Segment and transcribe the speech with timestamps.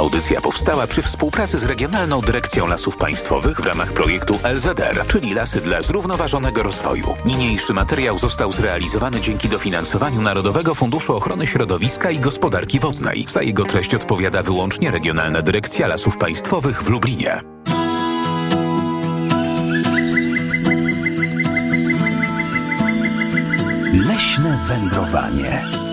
[0.00, 5.60] Audycja powstała przy współpracy z Regionalną Dyrekcją Lasów Państwowych w ramach projektu LZR, czyli Lasy
[5.60, 7.14] dla Zrównoważonego Rozwoju.
[7.24, 13.24] Niniejszy materiał został zrealizowany dzięki dofinansowaniu Narodowego Funduszu Ochrony Środowiska i Gospodarki Wodnej.
[13.28, 17.42] Za jego treść odpowiada wyłącznie Regionalna Dyrekcja Lasów Państwowych w Lublinie.
[24.08, 25.89] Leśne wędrowanie.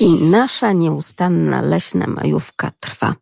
[0.00, 3.14] I nasza nieustanna leśna majówka trwa.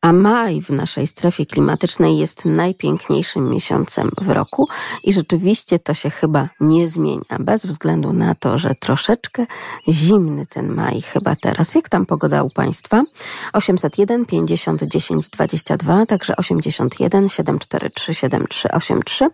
[0.00, 4.68] A maj w naszej strefie klimatycznej jest najpiękniejszym miesiącem w roku
[5.04, 9.46] i rzeczywiście to się chyba nie zmienia, bez względu na to, że troszeczkę
[9.88, 11.74] zimny ten maj chyba teraz.
[11.74, 13.02] Jak tam pogoda u Państwa?
[13.52, 19.30] 801 50 10 22, także 81 743 7383.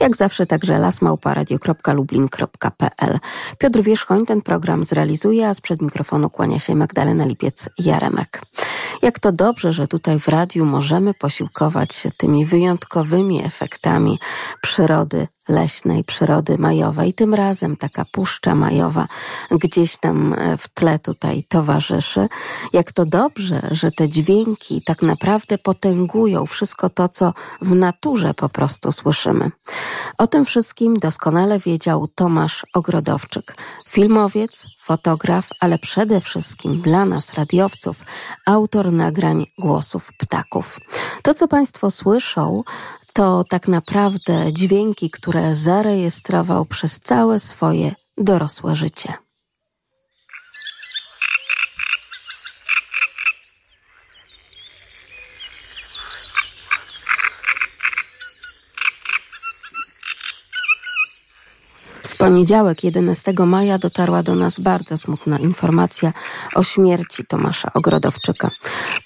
[0.00, 3.18] Jak zawsze także lasmałparadio.lublin.pl.
[3.58, 8.40] Piotr Wierzchoń ten program zrealizuje, a sprzed mikrofonu kłania się Magdalena Lipiec-Jaremek.
[9.02, 14.18] Jak to dobrze, że tutaj w radiu możemy posiłkować się tymi wyjątkowymi efektami
[14.62, 17.14] przyrody leśnej, przyrody majowej.
[17.14, 19.08] Tym razem taka puszcza majowa
[19.50, 22.28] gdzieś tam e, w tle tutaj towarzyszy.
[22.72, 28.48] Jak to dobrze, że te dźwięki tak naprawdę potęgują wszystko to, co w naturze po
[28.48, 29.50] prostu słyszymy.
[30.18, 33.54] O tym wszystkim doskonale wiedział Tomasz Ogrodowczyk,
[33.88, 37.96] filmowiec, fotograf, ale przede wszystkim dla nas, radiowców,
[38.46, 40.80] autor nagrań głosów ptaków.
[41.22, 42.62] To, co Państwo słyszą,
[43.16, 49.12] to tak naprawdę dźwięki, które zarejestrował przez całe swoje dorosłe życie.
[62.02, 66.12] W poniedziałek 11 maja dotarła do nas bardzo smutna informacja
[66.54, 68.50] o śmierci Tomasza Ogrodowczyka.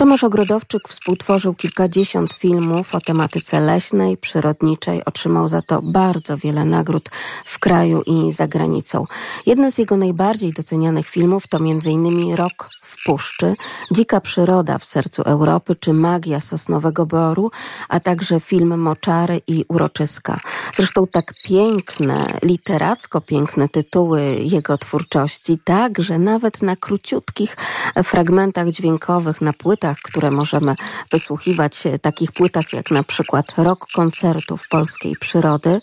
[0.01, 5.05] Tomasz Ogrodowczyk współtworzył kilkadziesiąt filmów o tematyce leśnej, przyrodniczej.
[5.05, 7.08] Otrzymał za to bardzo wiele nagród
[7.45, 9.07] w kraju i za granicą.
[9.47, 12.35] Jeden z jego najbardziej docenianych filmów to m.in.
[12.35, 13.55] Rok w puszczy,
[13.92, 17.51] Dzika przyroda w sercu Europy czy Magia Sosnowego Boru,
[17.89, 20.40] a także film Moczary i Uroczyska.
[20.74, 27.56] Zresztą tak piękne, literacko piękne tytuły jego twórczości, tak, że nawet na króciutkich
[28.05, 30.74] fragmentach dźwiękowych, na płytach, które możemy
[31.12, 35.80] wysłuchiwać, takich płytach jak na przykład Rok koncertów polskiej przyrody,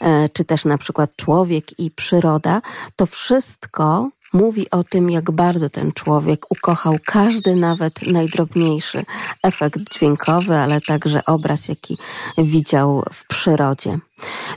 [0.00, 2.60] e, czy też na przykład Człowiek i przyroda,
[2.96, 9.04] to wszystko mówi o tym, jak bardzo ten człowiek ukochał każdy, nawet najdrobniejszy
[9.42, 11.98] efekt dźwiękowy, ale także obraz, jaki
[12.38, 13.98] widział w przyrodzie.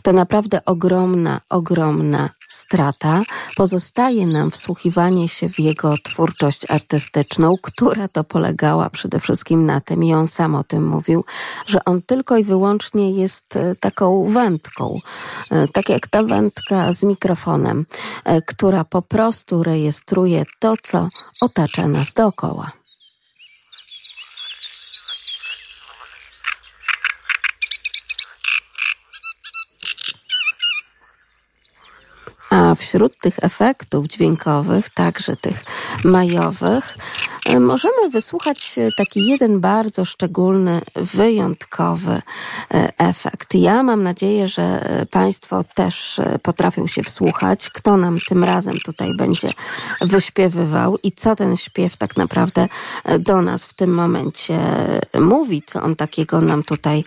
[0.04, 3.24] To naprawdę ogromna, ogromna strata.
[3.56, 10.04] Pozostaje nam wsłuchiwanie się w jego twórczość artystyczną, która to polegała przede wszystkim na tym,
[10.04, 11.26] i on sam o tym mówił,
[11.68, 14.96] że on tylko i wyłącznie jest e, taką wędką,
[15.52, 17.86] e, tak jak ta wędka z mikrofonem,
[18.26, 21.10] e, która po prostu rejestruje to, co
[21.42, 22.81] otacza nas dookoła.
[32.52, 35.64] A wśród tych efektów dźwiękowych, także tych
[36.04, 36.98] majowych,
[37.60, 42.22] możemy wysłuchać e, taki jeden bardzo szczególny, wyjątkowy e,
[42.98, 43.56] efekt.
[43.56, 49.54] Ja mam nadzieję, że Państwo też potrafią się wsłuchać, kto nam tym razem tutaj będzie
[50.02, 52.68] wyśpiewywał i co ten śpiew tak naprawdę
[53.20, 54.60] do nas w tym momencie
[55.20, 57.04] mówi, co on takiego nam tutaj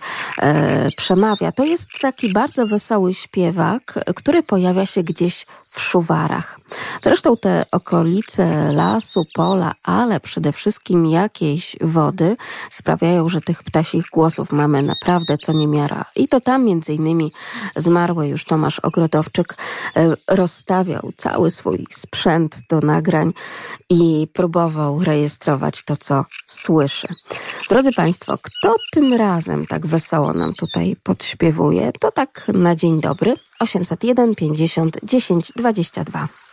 [0.97, 1.51] przemawia.
[1.51, 6.59] To jest taki bardzo wesoły śpiewak, który pojawia się gdzieś w Szuwarach.
[7.03, 12.37] Zresztą te okolice lasu, pola, ale przede wszystkim jakiejś wody
[12.69, 16.05] sprawiają, że tych ptasich głosów mamy naprawdę co niemiara.
[16.15, 17.31] I to tam między innymi
[17.75, 19.57] zmarły już Tomasz Ogrodowczyk
[19.95, 23.33] e, rozstawiał cały swój sprzęt do nagrań
[23.89, 27.07] i próbował rejestrować to, co słyszy.
[27.69, 33.35] Drodzy Państwo, kto tym razem tak wesoło nam tutaj podśpiewuje, to tak na dzień dobry
[33.59, 36.44] 801 50 10 22.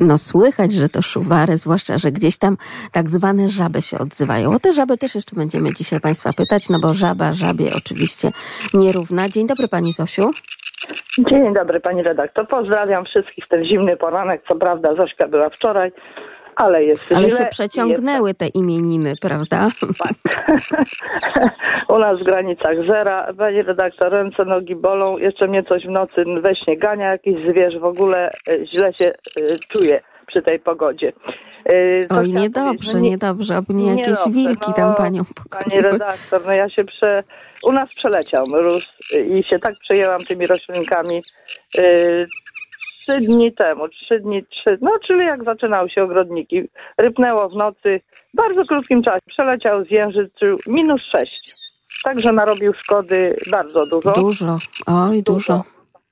[0.00, 2.56] No słychać, że to szuwary, zwłaszcza, że gdzieś tam
[2.92, 4.54] tak zwane żaby się odzywają.
[4.54, 8.30] O te żaby też jeszcze będziemy dzisiaj Państwa pytać, no bo żaba żabie oczywiście
[8.74, 9.28] nierówna.
[9.28, 10.30] Dzień dobry Pani Zosiu.
[11.18, 12.48] Dzień dobry Pani redaktor.
[12.48, 14.42] Pozdrawiam wszystkich w ten zimny poranek.
[14.48, 15.92] Co prawda Zośka była wczoraj,
[16.56, 19.68] ale jest Ale źle się przeciągnęły te imieniny, prawda?
[19.98, 20.12] Tak.
[21.94, 23.26] U nas w granicach zera.
[23.38, 25.18] Pani redaktor, ręce, nogi bolą.
[25.18, 27.78] Jeszcze mnie coś w nocy we śnie gania, jakiś zwierz.
[27.78, 29.14] W ogóle e, źle się e,
[29.68, 31.12] czuję przy tej pogodzie.
[31.64, 32.92] E, co Oj, chciałam niedobrze?
[32.94, 35.82] No nie- niedobrze, oby nie jakieś Niedobrze, wilki no, tam Panią Pani pokoiły.
[35.82, 37.22] redaktor, no ja się prze...
[37.62, 38.88] U nas przeleciał mróz
[39.34, 41.22] i się tak przejęłam tymi roślinkami
[43.00, 46.62] trzy dni temu, trzy dni, trzy, no czyli jak zaczynały się ogrodniki.
[46.98, 48.00] Rypnęło w nocy,
[48.34, 51.54] w bardzo krótkim czasie przeleciał, zjężyczył minus sześć.
[52.04, 54.12] Także narobił szkody bardzo dużo.
[54.12, 55.64] Dużo, oj, dużo.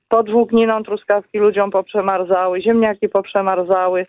[0.09, 4.05] Pod włókniną truskawki ludziom poprzemarzały, ziemniaki poprzemarzały.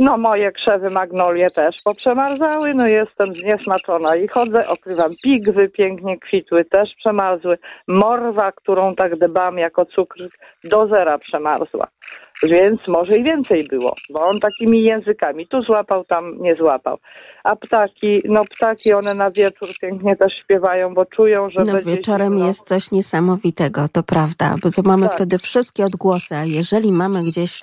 [0.00, 6.64] No moje krzewy magnolie też poprzemarzały, no jestem zniesmaczona i chodzę, okrywam pigwy, pięknie kwitły,
[6.64, 7.58] też przemarzły.
[7.88, 10.28] Morwa, którą tak dbam jako cukr,
[10.64, 11.86] do zera przemarzła.
[12.42, 16.98] Więc może i więcej było, bo on takimi językami tu złapał, tam nie złapał.
[17.44, 21.90] A ptaki, no ptaki one na wieczór pięknie też śpiewają, bo czują, że No będzie
[21.96, 22.46] wieczorem zimno.
[22.46, 25.16] jest coś niesamowitego, to prawda, bo to mamy Tak.
[25.16, 27.60] wtedy wszystkie odgłosy, a jeżeli mamy gdzieś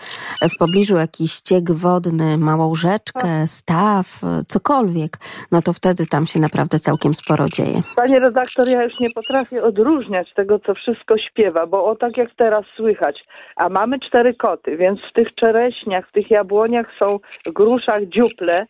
[0.55, 3.49] w pobliżu jakiś ściek wodny, małą rzeczkę, Tak.
[3.49, 5.17] staw, cokolwiek,
[5.51, 7.81] no to wtedy tam się naprawdę całkiem sporo dzieje.
[7.95, 12.29] Panie redaktor, ja już nie potrafię odróżniać tego, co wszystko śpiewa, bo o tak jak
[12.35, 13.25] teraz słychać,
[13.55, 18.65] a mamy cztery koty, więc w tych czereśniach, w tych jabłoniach są w gruszach dziuple,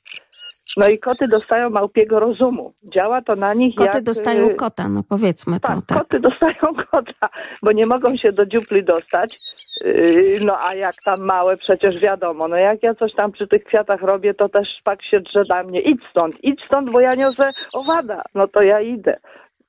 [0.77, 2.73] no i koty dostają małpiego rozumu.
[2.93, 4.03] Działa to na nich Koty jak...
[4.03, 5.97] dostają y, kota, no powiedzmy to, tak, tak.
[5.97, 7.29] koty dostają kota,
[7.63, 9.39] bo nie mogą się do dziupli dostać.
[9.85, 13.63] Yy, No a jak tam małe, przecież wiadomo, no jak ja coś tam przy tych
[13.63, 15.81] kwiatach robię, to też szpak się drze na mnie.
[15.81, 18.21] Idź stąd, idź stąd, bo ja niosę owada.
[18.35, 19.17] No to ja idę.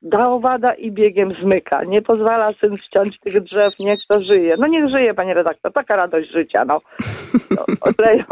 [0.02, 1.84] Da owada i biegiem zmyka.
[1.84, 4.56] Nie pozwala syn ściąć tych drzew, niech to żyje.
[4.58, 6.80] No niech żyje, panie redaktor, taka radość życia, no.
[7.50, 8.24] no odleją,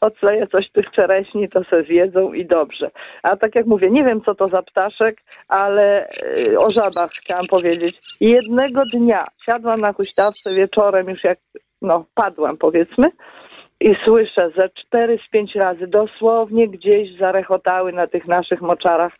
[0.00, 2.90] odleję coś tych czereśni, to se zjedzą i dobrze.
[3.22, 6.08] A tak jak mówię, nie wiem co to za ptaszek, ale
[6.38, 8.00] y, o żabach chciałam powiedzieć.
[8.20, 11.38] Jednego dnia siadłam na huśtawce wieczorem, już jak
[11.82, 13.10] no, padłam powiedzmy,
[13.80, 19.12] i słyszę ze cztery z pięć razy dosłownie gdzieś zarechotały na tych naszych moczarach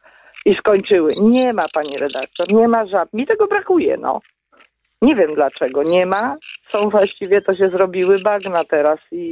[0.47, 1.13] i skończyły.
[1.23, 3.09] Nie ma, pani redaktor, nie ma żab.
[3.13, 4.21] Mi tego brakuje, no.
[5.03, 5.83] Nie wiem dlaczego.
[5.83, 6.37] Nie ma.
[6.69, 9.25] Są właściwie, to się zrobiły bagna teraz i,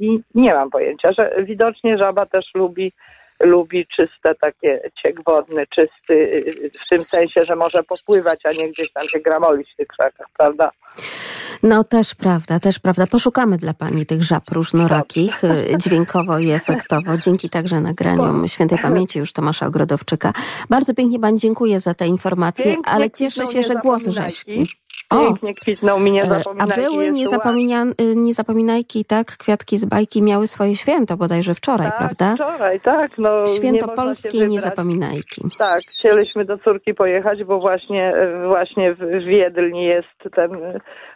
[0.00, 2.92] i nie mam pojęcia, że widocznie żaba też lubi
[3.40, 8.68] lubi czyste takie ciek wodny, czysty y, w tym sensie, że może popływać, a nie
[8.68, 10.70] gdzieś tam się gramolić w tych krzakach, prawda?
[11.62, 13.06] No też prawda, też prawda.
[13.06, 15.48] Poszukamy dla Pani tych żab różnorakich, y,
[15.82, 20.32] dźwiękowo i efektowo, dzięki także nagraniom świętej pamięci już Tomasza Ogrodowczyka.
[20.70, 24.83] Bardzo pięknie Pani dziękuję za te informacje, Pięknie ale cieszę się, że głos niezapominajki.
[25.12, 25.24] Rzeźki.
[25.24, 29.36] O, Pięknie kwitną mi nie e, a były niezapomina, y, niezapominajki, tak?
[29.36, 32.34] Kwiatki z bajki miały swoje święto, bodajże wczoraj, tak, prawda?
[32.34, 33.18] wczoraj, tak.
[33.18, 34.50] No, nie Święto można się polskie wybrać.
[34.50, 35.42] niezapominajki.
[35.58, 40.50] Tak, chcieliśmy do córki pojechać, bo właśnie, e, właśnie w Wiedlni jest ten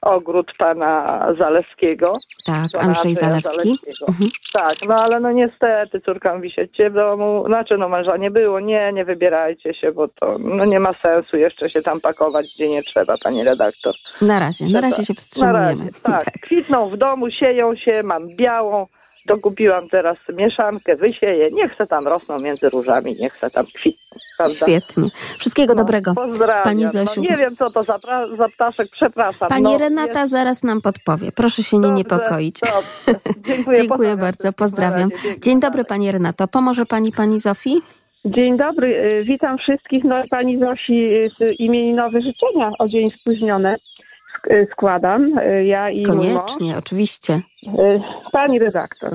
[0.02, 2.12] ogród pana Zalewskiego.
[2.46, 3.78] Tak, pana Andrzej Zalewski.
[4.08, 4.30] Mhm.
[4.52, 8.60] Tak, no ale no niestety córka mówi się w domu, znaczy no męża nie było,
[8.60, 12.68] nie, nie wybierajcie się, bo to no nie ma sensu jeszcze się tam pakować, gdzie
[12.68, 13.77] nie trzeba, pani redaktor.
[14.22, 15.58] Na razie, na razie się Na wstrzymujemy.
[15.84, 16.24] razie, tak.
[16.42, 18.86] Kwitną w domu, sieją się, mam białą,
[19.26, 24.54] dokupiłam teraz mieszankę, wysieję, niech se tam rosną między różami, niech se tam kwitną, prawda?
[24.54, 25.08] Świetnie.
[25.38, 26.14] Wszystkiego No, dobrego.
[26.14, 26.62] Pozdrawiam.
[26.64, 27.22] Pani Zosiu.
[27.22, 27.98] No, nie wiem, co to za,
[28.38, 29.48] za ptaszek, przepraszam.
[29.48, 31.32] Pani no, Renata jest- zaraz nam podpowie.
[31.32, 32.60] Proszę się nie dobrze, niepokoić.
[32.60, 33.20] Dobrze.
[33.54, 35.10] Dziękuję, Dziękuję bardzo, pozdrawiam.
[35.40, 36.48] Dzień dobry Pani Renato.
[36.48, 37.80] Pomoże Pani Pani Zofii?
[38.28, 40.04] Dzień dobry, y, witam wszystkich.
[40.04, 45.38] No, pani Zosi y, z imieninowe życzenia o dzień spóźnione sk- y, składam.
[45.38, 46.02] y, Ja i.
[46.02, 47.32] Koniecznie, oczywiście.
[47.34, 48.00] Y,
[48.32, 49.12] Pani redaktor,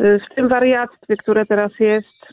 [0.00, 2.26] y, w tym wariactwie, które teraz jest,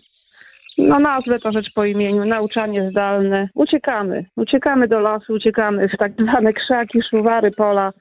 [0.78, 4.26] no nazwę to rzecz po imieniu, nauczanie zdalne, uciekamy.
[4.36, 7.92] Uciekamy do lasu, uciekamy w tak zwane krzaki, szuwary, pola.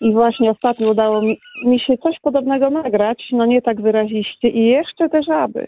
[0.00, 4.48] I właśnie ostatnio udało mi, mi się coś podobnego nagrać, no nie tak wyraziście.
[4.48, 5.66] I jeszcze te żaby.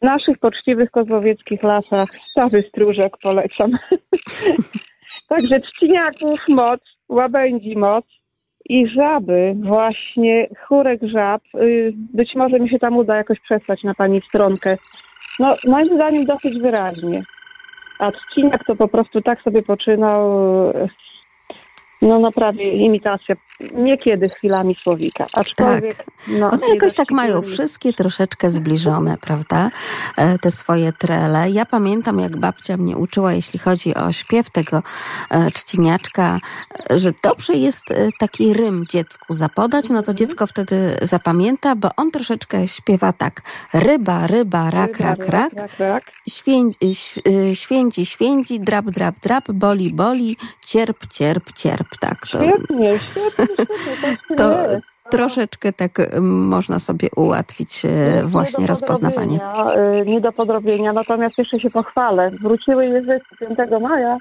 [0.00, 3.70] W naszych poczciwych kozłowieckich lasach stawy stróżek polecam.
[5.28, 8.04] Także trzciniaków moc, łabędzi moc
[8.68, 11.42] i żaby, właśnie chórek żab.
[11.54, 14.76] y, Być może mi się tam uda jakoś przesłać na pani stronkę.
[15.38, 17.22] No, moim zdaniem dosyć wyraźnie.
[17.98, 20.32] A trzciniak to po prostu tak sobie poczynał.
[22.04, 23.34] No naprawdę imitacja,
[23.74, 25.94] niekiedy chwilami słowika, aczkolwiek...
[25.96, 26.06] Tak.
[26.28, 29.70] No, One jakoś tak mają chwilami- wszystkie troszeczkę zbliżone, prawda?
[30.16, 31.50] E, Te swoje trele.
[31.50, 34.82] Ja pamiętam, jak babcia mnie uczyła, jeśli chodzi o śpiew tego
[35.30, 36.40] e, czciniaczka,
[36.90, 41.88] e, że dobrze jest e, taki rym dziecku zapodać, no to dziecko wtedy zapamięta, bo
[41.96, 43.42] on troszeczkę śpiewa tak.
[43.74, 45.52] Ryba, ryba, rak, Ryba, rak, rak.
[45.56, 46.04] rak, rak.
[46.28, 47.18] Świę, ś,
[47.50, 50.36] y, święci, święci, drap, drap, drap, boli, boli,
[50.74, 51.88] cierp, cierp, cierp.
[52.00, 53.56] Tak, to, Świetnie, świetnie,
[53.94, 54.16] świetnie.
[54.28, 54.66] tak to
[55.10, 57.88] troszeczkę tak y, można sobie ułatwić y,
[58.24, 59.38] właśnie Nie rozpoznawanie.
[60.02, 62.30] y, Nie do podrobienia, natomiast jeszcze się pochwalę.
[62.42, 64.18] Wróciły języki 5 maja,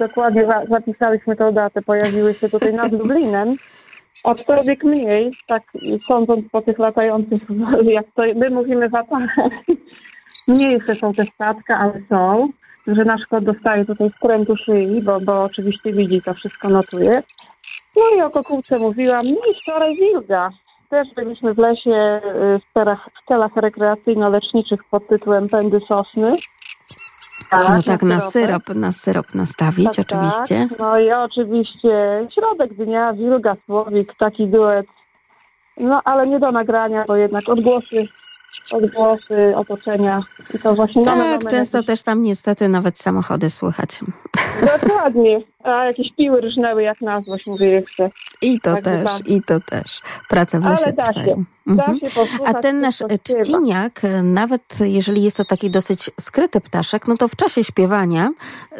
[0.00, 3.56] dokładnie za- zapisałyśmy tę datę, pojawiły się tutaj nad Lublinem.
[4.24, 5.62] Aczkolwiek mniej, tak
[6.08, 7.42] sądząc po tych latających,
[7.84, 8.94] jak to my mówimy w
[10.48, 12.48] mniejsze są te statka, ale są.
[12.86, 17.22] Że nasz kot dostaje tutaj skrętu szyi, bo, bo oczywiście widzi, to wszystko notuje.
[17.96, 19.26] No i o kokułce mówiłam.
[19.26, 20.50] No i wczoraj wilga.
[20.90, 26.36] Też byliśmy w lesie y, w celach, w celach rekreacyjno-leczniczych pod tytułem Pędy Sosny.
[27.52, 28.66] No tak, na syropek.
[28.66, 30.66] syrop, na syrop nastawić, Tak, oczywiście.
[30.68, 30.78] Tak.
[30.78, 34.86] No i oczywiście środek dnia, wilga, słowik, taki duet.
[35.76, 38.08] No ale nie do nagrania, bo jednak odgłosy,
[38.72, 40.22] odgłosy otoczenia.
[40.54, 44.00] I to właśnie Tak, często też tam niestety nawet samochody słychać.
[44.60, 45.40] Dokładnie.
[45.62, 48.10] A jakieś piły rżnęły jak na złość, mówię jeszcze.
[48.42, 49.28] I to Także też, tak.
[49.28, 50.00] i to też.
[50.28, 50.92] Prace w Ale lesie się.
[50.92, 51.44] trwają.
[51.66, 51.98] Da Mhm.
[52.00, 57.08] się posłuchać, A ten nasz czciniak, e, nawet jeżeli jest to taki dosyć skryty ptaszek,
[57.08, 58.30] no to w czasie śpiewania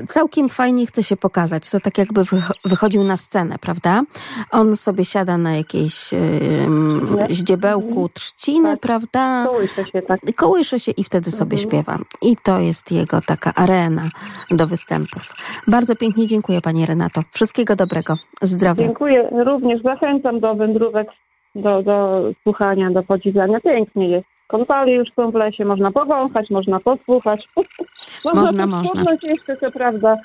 [0.08, 1.70] całkiem fajnie chce się pokazać.
[1.70, 4.02] To tak jakby wycho- wychodził na scenę, prawda?
[4.50, 7.34] On sobie siada na jakiejś Nie?
[7.34, 8.80] ździebełku trzciny, Tak.
[8.80, 9.46] prawda?
[9.50, 10.18] Kołysze się tak.
[10.36, 11.68] Kołysze się i wtedy sobie Mhm.
[11.70, 11.98] śpiewa.
[12.22, 14.08] I to jest jego taka arena
[14.50, 15.22] do występów.
[15.66, 17.20] Bardzo pięknie dziękuję Pani Renato.
[17.30, 18.14] Wszystkiego dobrego.
[18.42, 18.84] Zdrowia.
[18.84, 19.28] Dziękuję.
[19.44, 21.08] Również zachęcam do wędrówek,
[21.54, 23.60] do, do słuchania, do podziwiania.
[23.60, 24.26] Pięknie jest.
[24.48, 27.48] Kąpali już są w lesie, można powąchać, można posłuchać.
[28.34, 28.90] Można, można.
[28.90, 30.16] podnąć jeszcze, co prawda,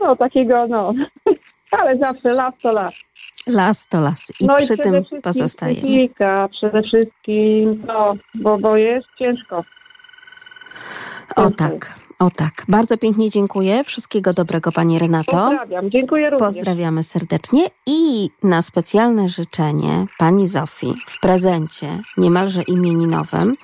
[0.00, 0.92] no takiego, no,
[1.78, 2.94] ale zawsze las to las.
[3.46, 4.32] Las to las.
[4.40, 5.74] I no przy i tym pozostaje.
[5.74, 9.64] psychika, przede wszystkim to, bo, bo jest ciężko.
[11.36, 12.52] O tak, o tak.
[12.68, 13.84] Bardzo pięknie dziękuję.
[13.84, 15.32] Wszystkiego dobrego Pani Renato.
[15.32, 16.54] Pozdrawiam, dziękuję również.
[16.54, 23.56] Pozdrawiamy serdecznie i na specjalne życzenie pani Zofii w prezencie niemalże imieninowym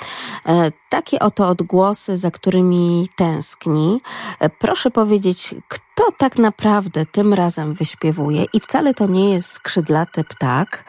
[0.47, 4.01] e, takie oto odgłosy, za którymi tęskni.
[4.41, 10.25] E, proszę powiedzieć, kto tak naprawdę tym razem wyśpiewuje i wcale to nie jest skrzydlaty
[10.25, 10.85] ptak.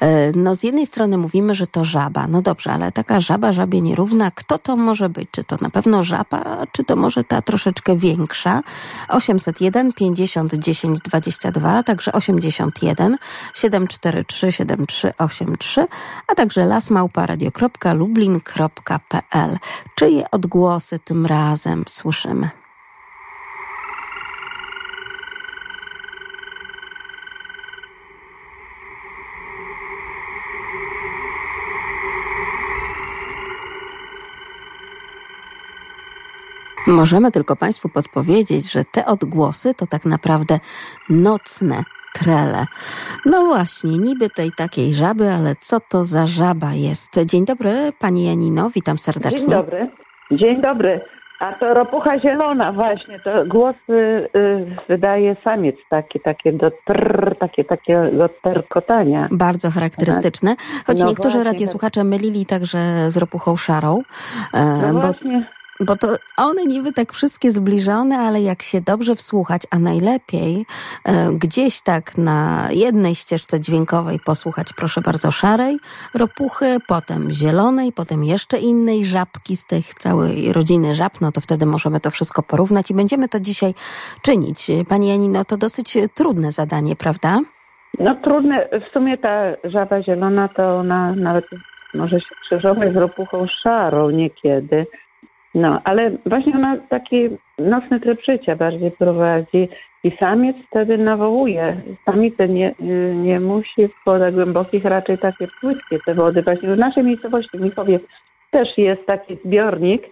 [0.00, 2.26] E, no z jednej strony mówimy, że to żaba.
[2.26, 4.30] No dobrze, ale taka żaba żabie nierówna.
[4.30, 5.28] Kto to może być?
[5.30, 8.62] Czy to na pewno żaba, czy to może ta troszeczkę większa?
[9.08, 13.18] 801 50 10 22, także 81
[13.54, 15.86] 743 7383,
[16.26, 19.56] a także lasmałparadio.lublin.pl.
[19.94, 22.65] Czyje odgłosy tym razem słyszymy?
[36.86, 40.58] Możemy tylko Państwu podpowiedzieć, że te odgłosy to tak naprawdę
[41.10, 41.82] nocne
[42.14, 42.66] trele.
[43.26, 47.24] No właśnie, niby tej takiej żaby, ale co to za żaba jest?
[47.24, 49.38] Dzień dobry, Pani Janino, witam serdecznie.
[49.38, 49.90] Dzień dobry.
[50.30, 51.00] Dzień dobry.
[51.40, 53.78] A to ropucha zielona właśnie, to głosy
[54.36, 59.28] y, wydaje samiec takie, takie do trrr, takie, takie do terkotania.
[59.30, 62.78] Bardzo charakterystyczne, choć No niektórzy właśnie, radiosłuchacze mylili także
[63.10, 64.02] z ropuchą szarą,
[64.54, 65.46] e, No bo właśnie,
[65.80, 66.06] Bo to
[66.36, 70.66] one niby tak wszystkie zbliżone, ale jak się dobrze wsłuchać, a najlepiej
[71.04, 75.78] e, gdzieś tak na jednej ścieżce dźwiękowej posłuchać, proszę bardzo, szarej
[76.14, 81.66] ropuchy, potem zielonej, potem jeszcze innej żabki z tych całej rodziny żab, no to wtedy
[81.66, 83.74] możemy to wszystko porównać i będziemy to dzisiaj
[84.22, 84.70] czynić.
[84.88, 87.40] Pani Janino, to dosyć trudne zadanie, prawda?
[87.98, 91.44] no trudne, w sumie ta żaba zielona to ona nawet
[91.94, 94.86] może się krzyżować z ropuchą szarą niekiedy.
[95.56, 99.68] No, ale właśnie ona taki nocny tryb życia bardziej prowadzi
[100.04, 101.76] i samiec wtedy nawołuje.
[102.04, 102.74] Samice nie,
[103.14, 106.42] nie musi w wodach głębokich, raczej takie płytkie te wody.
[106.42, 108.00] Właśnie w naszej miejscowości w Michowie
[108.50, 110.02] też jest taki zbiornik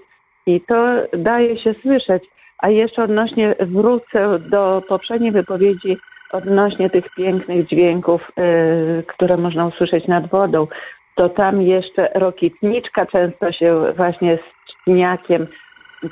[0.46, 0.76] i to
[1.12, 2.24] daje się słyszeć.
[2.58, 5.96] A jeszcze odnośnie, wrócę do poprzedniej wypowiedzi
[6.32, 10.66] odnośnie tych pięknych dźwięków, yy, które można usłyszeć nad wodą,
[11.14, 14.38] to tam jeszcze rokitniczka często się właśnie
[14.84, 15.46] z cztniakiem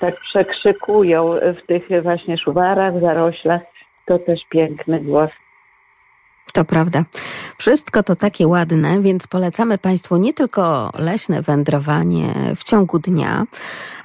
[0.00, 3.62] tak przekrzykują w tych właśnie szuwarach, zaroślach.
[4.06, 5.30] To też piękny głos.
[6.52, 7.04] To prawda.
[7.58, 12.26] Wszystko to takie ładne, więc polecamy Państwu nie tylko leśne wędrowanie
[12.56, 13.44] w ciągu dnia,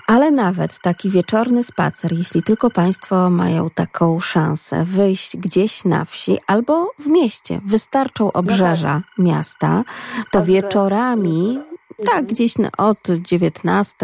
[0.07, 6.37] ale nawet taki wieczorny spacer, jeśli tylko Państwo mają taką szansę wyjść gdzieś na wsi
[6.47, 7.59] albo w mieście.
[7.65, 9.83] Wystarczą obrzeża miasta,
[10.31, 11.59] to wieczorami
[12.05, 13.95] tak, gdzieś od 19,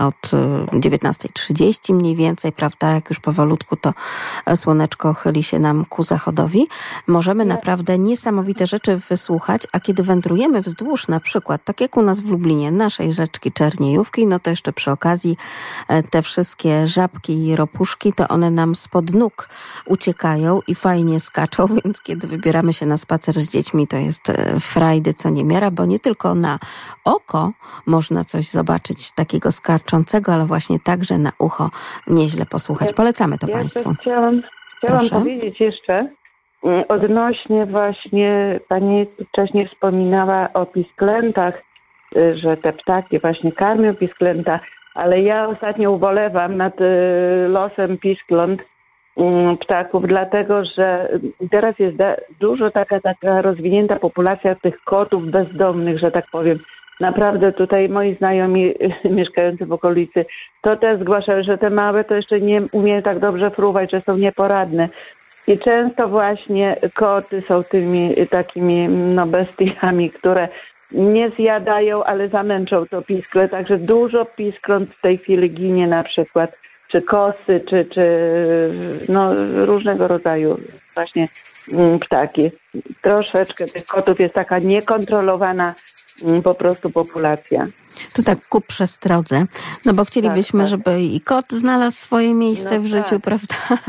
[0.00, 0.30] od
[0.72, 3.94] 19.30 mniej więcej, prawda, jak już powolutku to
[4.56, 6.68] słoneczko chyli się nam ku zachodowi,
[7.06, 12.20] możemy naprawdę niesamowite rzeczy wysłuchać, a kiedy wędrujemy wzdłuż na przykład, tak jak u nas
[12.20, 15.36] w Lublinie, naszej rzeczki Czerniejówki, no to jeszcze przy okazji
[15.88, 19.48] e, te wszystkie żabki i ropuszki, to one nam spod nóg
[19.86, 24.60] uciekają i fajnie skaczą, więc kiedy wybieramy się na spacer z dziećmi, to jest e,
[24.60, 26.58] frajdy co niemiara, bo nie tylko na
[27.04, 27.52] oko, oko
[27.86, 31.70] można coś zobaczyć takiego skaczącego, ale właśnie także na ucho
[32.06, 32.92] nieźle posłuchać.
[32.92, 33.94] Polecamy to ja Państwu.
[34.00, 34.42] Chciałam,
[34.78, 36.08] chciałam powiedzieć jeszcze
[36.64, 41.54] mm, odnośnie właśnie, Pani wcześniej wspominała o pisklętach,
[42.16, 44.60] y, że te ptaki właśnie karmią pisklęta,
[44.94, 46.84] ale ja ostatnio ubolewam nad y,
[47.48, 48.62] losem piskląt
[49.16, 51.08] mm, ptaków, dlatego że
[51.50, 51.96] teraz jest
[52.40, 56.58] dużo taka, taka rozwinięta populacja tych kotów bezdomnych, że tak powiem.
[57.00, 58.74] Naprawdę tutaj moi znajomi
[59.04, 60.26] mieszkający w okolicy
[60.62, 64.16] to też zgłaszają, że te małe to jeszcze nie umieją tak dobrze fruwać, że są
[64.16, 64.88] nieporadne.
[65.46, 70.48] I często właśnie koty są tymi takimi no, bestiami, które
[70.92, 73.48] nie zjadają, ale zamęczą to piskle.
[73.48, 76.52] Także dużo piskląt w tej chwili ginie na przykład,
[76.88, 78.04] czy kosy, czy, czy
[79.08, 79.34] no,
[79.66, 80.60] różnego rodzaju
[80.94, 81.28] właśnie
[81.72, 82.50] mm, ptaki.
[83.02, 85.97] Troszeczkę tych kotów jest taka niekontrolowana Mm,
[86.44, 87.66] po prostu populacja.
[88.12, 89.44] To tak ku przestrodze,
[89.84, 90.86] no bo chcielibyśmy, tak, tak.
[90.86, 93.22] żeby i kot znalazł swoje miejsce no w życiu, tak.
[93.22, 93.54] prawda?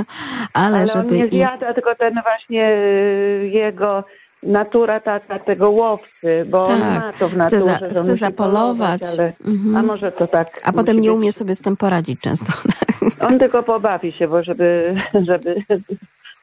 [0.54, 1.74] Ale, Ale żeby on nie zjada, i...
[1.74, 4.04] tylko ten właśnie y, jego
[4.44, 6.76] natura taka tego łowcy, bo tak.
[6.76, 7.76] on ma to w naturze.
[7.76, 9.02] Chce, za, chce zapolować.
[9.14, 9.76] ale, mhm.
[9.76, 10.48] A może to tak.
[10.66, 12.54] A potem nie umie sobie z tym poradzić często.
[13.28, 14.96] On tylko pobawi się, bo żeby,
[15.30, 15.56] żeby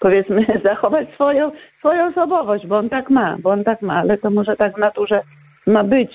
[0.00, 4.30] powiedzmy zachować swoją, swoją osobowość, bo on tak ma, bo on tak ma, ale to
[4.30, 5.22] może tak w naturze
[5.66, 6.10] ma być,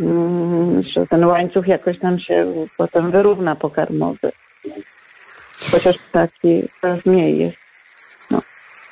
[0.00, 4.32] mm, że ten łańcuch jakoś tam się potem wyrówna pokarmowy.
[5.72, 7.56] Chociaż taki coraz mniej jest.
[8.30, 8.42] No.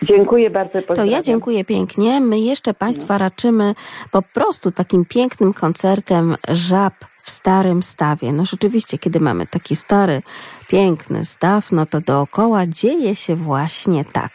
[0.02, 0.82] Dziękuję bardzo.
[0.82, 2.20] To ja dziękuję pięknie.
[2.20, 3.74] My jeszcze Państwa raczymy
[4.10, 6.94] po prostu takim pięknym koncertem żab
[7.24, 8.32] w starym stawie.
[8.32, 10.22] No rzeczywiście, kiedy mamy taki stary,
[10.68, 14.32] piękny staw, no to dookoła dzieje się właśnie tak.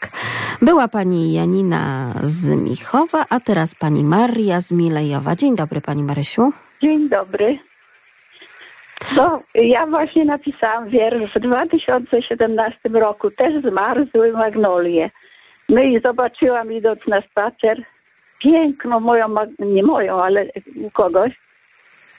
[0.62, 5.36] Była pani Janina z Michowa, a teraz pani Maria z Milejowa.
[5.36, 6.52] Dzień dobry pani Marysiu.
[6.82, 7.60] Dzień dobry.
[9.18, 15.12] No, ja właśnie napisałam wiersz w 2017 roku, też zmarzły magnolie.
[15.70, 17.84] No i zobaczyłam idąc na spacer
[18.44, 21.32] piękną moją, nie moją, ale u kogoś,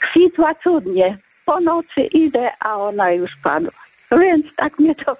[0.00, 1.18] kwitła cudnie.
[1.44, 3.80] Po nocy idę, a ona już padła.
[4.12, 5.16] Więc tak mnie to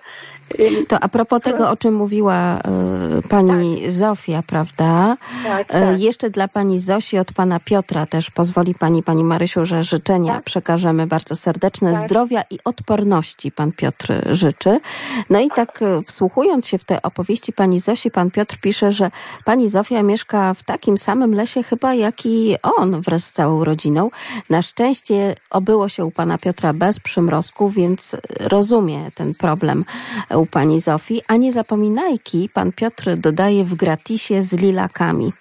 [0.89, 2.59] to a propos tego, o czym mówiła
[3.19, 3.91] y, pani tak.
[3.91, 5.17] Zofia, prawda?
[5.45, 6.01] Tak, e, tak.
[6.01, 10.45] jeszcze dla pani Zosi od pana Piotra też pozwoli pani, pani Marysiu, że życzenia tak.
[10.45, 11.93] przekażemy bardzo serdeczne.
[11.93, 12.05] Tak.
[12.05, 14.81] Zdrowia i odporności pan Piotr życzy.
[15.31, 19.11] No i tak e, wsłuchując się w te opowieści pani Zosi, pan Piotr pisze, że
[19.45, 24.11] pani Zofia mieszka w takim samym lesie chyba jak i on wraz z całą rodziną.
[24.51, 29.85] Na szczęście obyło się u pana Piotra bez przymrozku, więc rozumie ten problem
[30.41, 35.33] u pani Zofii, a nie zapominajki pan Piotr dodaje w gratisie z lilakami,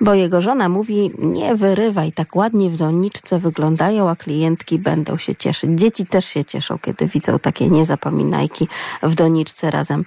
[0.00, 5.34] bo jego żona mówi, nie wyrywaj, tak ładnie w doniczce wyglądają, a klientki będą się
[5.34, 5.70] cieszyć.
[5.74, 8.68] Dzieci też się cieszą, kiedy widzą takie niezapominajki
[9.02, 10.04] w doniczce razem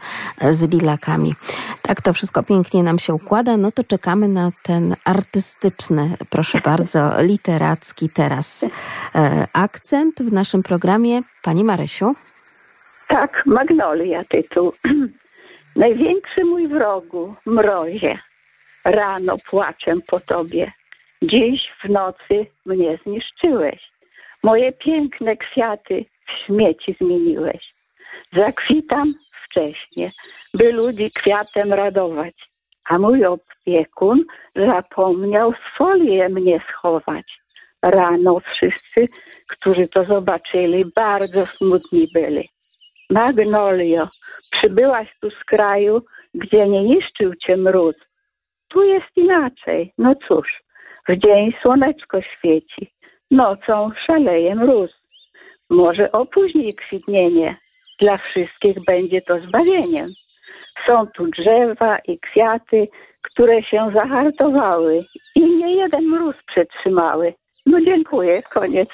[0.49, 1.33] z lilakami.
[1.81, 7.21] Tak to wszystko pięknie nam się układa, no to czekamy na ten artystyczny, proszę bardzo,
[7.21, 8.65] literacki teraz
[9.15, 11.21] e, akcent w naszym programie.
[11.43, 12.15] Pani Marysiu?
[13.07, 14.73] Tak, Magnolia tytuł.
[15.75, 18.19] Największy mój wrogu, mrozie,
[18.85, 20.71] rano płaczę po tobie.
[21.21, 23.91] Dziś w nocy mnie zniszczyłeś.
[24.43, 27.73] Moje piękne kwiaty w śmieci zmieniłeś.
[28.33, 29.13] Zakwitam
[29.43, 30.07] wcześnie,
[30.53, 32.33] by ludzi kwiatem radować.
[32.89, 34.23] A mój opiekun
[34.55, 37.39] zapomniał folię mnie schować.
[37.83, 39.07] Rano wszyscy,
[39.47, 42.49] którzy to zobaczyli, bardzo smutni byli.
[43.09, 44.07] Magnolio,
[44.51, 46.01] przybyłaś tu z kraju,
[46.33, 47.95] gdzie nie niszczył cię mróz.
[48.67, 49.93] Tu jest inaczej.
[49.97, 50.63] No cóż,
[51.07, 52.93] w dzień słoneczko świeci,
[53.31, 54.91] nocą szaleje mróz.
[55.69, 57.55] Może opóźnij kwitnienie,
[57.99, 60.09] dla wszystkich będzie to zbawieniem.
[60.85, 62.87] Są tu drzewa i kwiaty,
[63.21, 67.33] które się zahartowały i nie jeden mróz przetrzymały.
[67.65, 68.89] No dziękuję, koniec.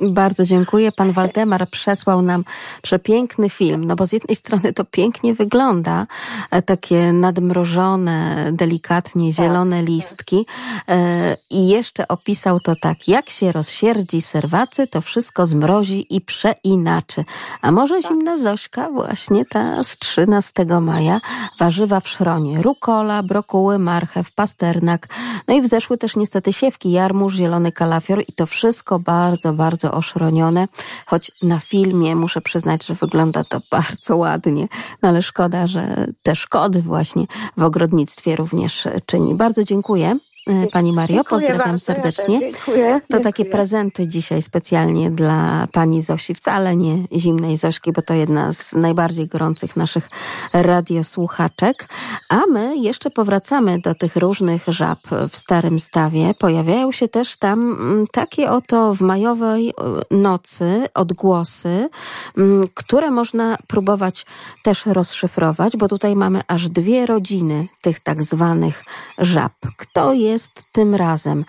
[0.00, 0.92] Bardzo dziękuję.
[0.92, 2.44] Pan Waldemar przesłał nam
[2.82, 6.06] przepiękny film, no bo z jednej strony to pięknie wygląda,
[6.50, 10.46] e, takie nadmrożone, delikatnie zielone listki
[10.88, 17.24] e, i jeszcze opisał to tak, jak się rozsierdzi serwacy, to wszystko zmrozi i przeinaczy.
[17.62, 21.20] A może zimna Zośka właśnie ta z 13 maja,
[21.58, 25.06] warzywa w szronie, rukola, brokuły, marchew, pasternak,
[25.48, 30.68] no i wzeszły też niestety siewki, jarmuż, zielony kalafior i to wszystko bardzo, bardzo oszronione,
[31.06, 34.68] choć na filmie muszę przyznać, że wygląda to bardzo ładnie,
[35.02, 37.24] no ale szkoda, że te szkody właśnie
[37.56, 39.34] w ogrodnictwie również czyni.
[39.34, 40.16] Bardzo dziękuję.
[40.46, 42.34] E, pani Mario, pozdrawiam bardzo, serdecznie.
[42.34, 43.00] Ja dziękuję.
[43.00, 43.50] To takie dziękuję.
[43.50, 49.26] prezenty dzisiaj specjalnie dla pani Zosi, wcale nie zimnej Zośki, bo to jedna z najbardziej
[49.26, 50.08] gorących naszych
[50.52, 51.88] radiosłuchaczek.
[52.28, 54.98] A my jeszcze powracamy do tych różnych żab
[55.30, 56.34] w Starym Stawie.
[56.38, 59.72] Pojawiają się też tam mm, takie oto w majowej e,
[60.16, 61.88] nocy odgłosy,
[62.36, 64.26] mm, które można próbować
[64.62, 68.84] też rozszyfrować, bo tutaj mamy aż dwie rodziny tych tak zwanych
[69.18, 69.52] żab.
[69.76, 71.44] Kto jest tym razem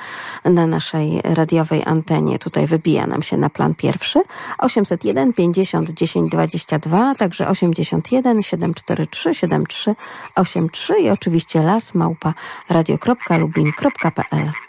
[0.46, 2.40] na naszej radiowej antenie?
[2.40, 4.22] Tutaj wybija nam się na plan pierwszy.
[4.58, 11.94] 801 50 10 22, także 81 743 7383 i oczywiście las
[12.70, 14.67] radio.lubin.pl.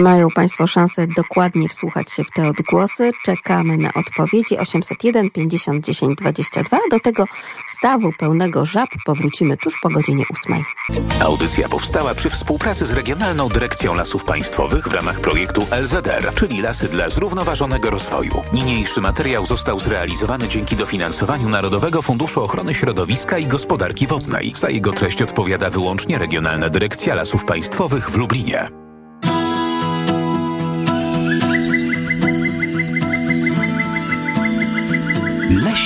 [0.00, 3.10] Mają Państwo szansę dokładnie wsłuchać się w te odgłosy.
[3.24, 6.78] Czekamy na odpowiedzi 801 50 10 22.
[6.90, 7.24] Do tego
[7.66, 10.64] stawu pełnego żab powrócimy tuż po godzinie 8.
[11.24, 16.88] Audycja powstała przy współpracy z Regionalną Dyrekcją Lasów Państwowych w ramach projektu LZR, czyli Lasy
[16.88, 18.42] dla Zrównoważonego Rozwoju.
[18.52, 24.52] Niniejszy materiał został zrealizowany dzięki dofinansowaniu Narodowego Funduszu Ochrony Środowiska i Gospodarki Wodnej.
[24.56, 28.79] Za jego treść odpowiada wyłącznie Regionalna Dyrekcja Lasów Państwowych w Lublinie.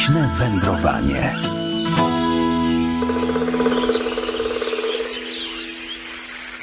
[0.05, 1.35] Leśne wędrowanie.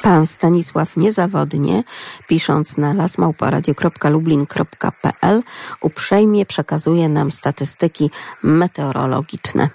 [0.02, 1.84] Pan Stanisław niezawodnie,
[2.32, 5.42] pisząc na lasmałparadio.lublin.pl,
[5.80, 8.10] uprzejmie przekazuje nam statystyki
[8.42, 9.68] meteorologiczne.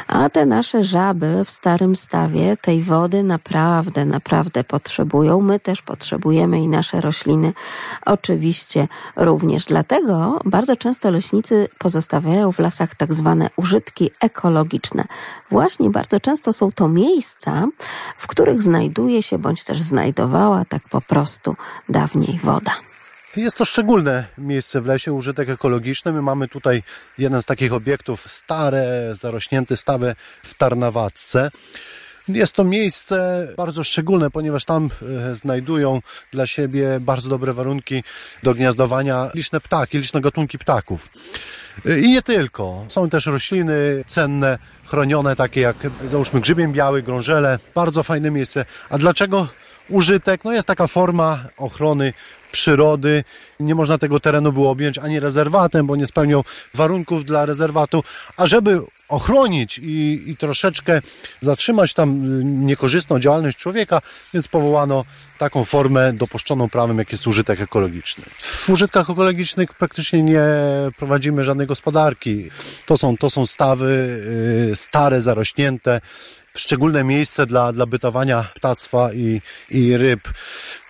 [0.08, 5.42] A te nasze żaby w starym stawie tej wody naprawdę, naprawdę potrzebują.
[5.42, 7.54] My też potrzebujemy i nasze rośliny
[8.06, 9.66] oczywiście również.
[9.66, 15.04] Dlatego bardzo często leśnicy pozostawiają w lasach tak zwane użytki ekologiczne.
[15.52, 17.68] Właśnie bardzo często są to miejsca,
[18.18, 21.56] w których znajduje się bądź też znajdowała tak po prostu
[21.90, 22.72] dawniej woda.
[23.36, 26.12] Jest to szczególne miejsce w lesie, użytek ekologiczny.
[26.12, 26.84] My mamy tutaj
[27.18, 31.52] jeden z takich obiektów, stare, zarośnięte stawy w Tarnawacce.
[32.28, 34.90] Jest to miejsce bardzo szczególne, ponieważ tam
[35.30, 38.04] e, znajdują dla siebie bardzo dobre warunki
[38.44, 41.10] do gniazdowania liczne ptaki, liczne gatunki ptaków.
[41.86, 42.86] E, I nie tylko.
[42.88, 47.60] Są też rośliny cenne, chronione, takie jak załóżmy grzybien biały, grążele.
[47.76, 48.66] Bardzo fajne miejsce.
[48.90, 49.48] A dlaczego
[49.90, 50.44] użytek?
[50.44, 52.14] No jest taka forma ochrony
[52.56, 53.24] przyrody.
[53.60, 58.04] Nie można tego terenu było objąć ani rezerwatem, bo nie spełniał warunków dla rezerwatu.
[58.38, 61.02] A żeby ochronić i, i troszeczkę
[61.42, 64.02] zatrzymać tam y, niekorzystną działalność człowieka,
[64.34, 65.06] więc powołano
[65.38, 68.24] taką formę dopuszczoną prawem, jak jest użytek ekologiczny.
[68.38, 70.44] W użytkach ekologicznych praktycznie nie
[70.98, 72.50] prowadzimy żadnej gospodarki.
[72.86, 74.20] To są, to są stawy
[74.72, 76.02] y, stare, zarośnięte,
[76.56, 80.22] szczególne miejsce dla, dla bytowania ptactwa i, i ryb.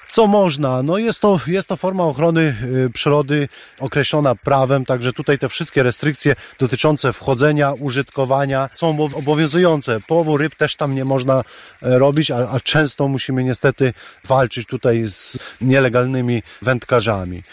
[0.08, 0.84] Co można?
[0.84, 3.48] No jest to, jest to forma ochrony y, przyrody
[3.80, 10.00] określona prawem, także tutaj te wszystkie restrykcje dotyczące wchodzenia, użytkowania są obowiązujące.
[10.08, 11.44] Połowu ryb też tam nie można
[11.82, 13.94] e, robić, a, a często musimy niestety
[14.28, 17.44] walczyć tutaj z nielegalnymi wędkarzami.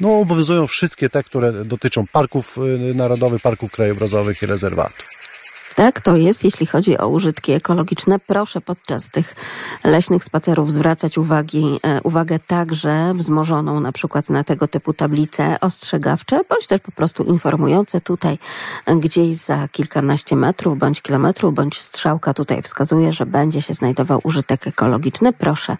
[0.00, 2.58] No obowiązują wszystkie te, które dotyczą parków
[2.90, 5.14] y, narodowych, parków krajobrazowych i rezerwatów.
[5.76, 8.18] Tak, to jest, jeśli chodzi o użytki ekologiczne.
[8.18, 9.34] Proszę podczas tych
[9.84, 16.40] leśnych spacerów zwracać uwagi, e, uwagę także wzmożoną na przykład na tego typu tablice ostrzegawcze,
[16.48, 18.38] bądź też po prostu informujące tutaj
[18.86, 24.66] gdzieś za kilkanaście metrów, bądź kilometrów, bądź strzałka tutaj wskazuje, że będzie się znajdował użytek
[24.66, 25.32] ekologiczny.
[25.32, 25.76] Proszę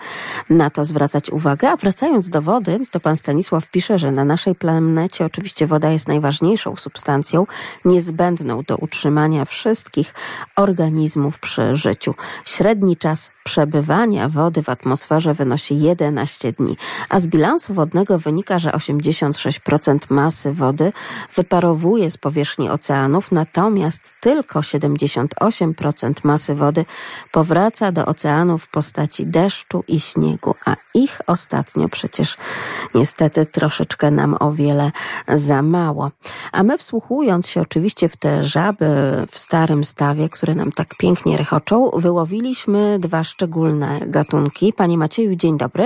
[0.50, 1.70] na to zwracać uwagę.
[1.70, 6.08] A wracając do wody, to pan Stanisław pisze, że na naszej planecie oczywiście woda jest
[6.08, 7.46] najważniejszą substancją
[7.84, 10.14] niezbędną do utrzymania wszystkich wszystkich
[10.56, 12.14] organizmów przy życiu.
[12.44, 16.76] Średni czas przebywania wody w atmosferze wynosi 11 dni,
[17.08, 20.92] a z bilansu wodnego wynika, że 86% masy wody
[21.34, 26.84] wyparowuje z powierzchni oceanów, natomiast tylko 78% masy wody
[27.32, 32.36] powraca do oceanów w postaci deszczu i śniegu, a ich ostatnio przecież
[32.94, 34.90] niestety troszeczkę nam o wiele
[35.28, 36.10] za mało.
[36.52, 38.86] A my wsłuchując się oczywiście w te żaby
[39.30, 44.72] w starym stawie, które nam tak pięknie rechoczą, wyłowiliśmy dwa szczególne gatunki.
[44.72, 45.84] Panie Macieju, dzień dobry.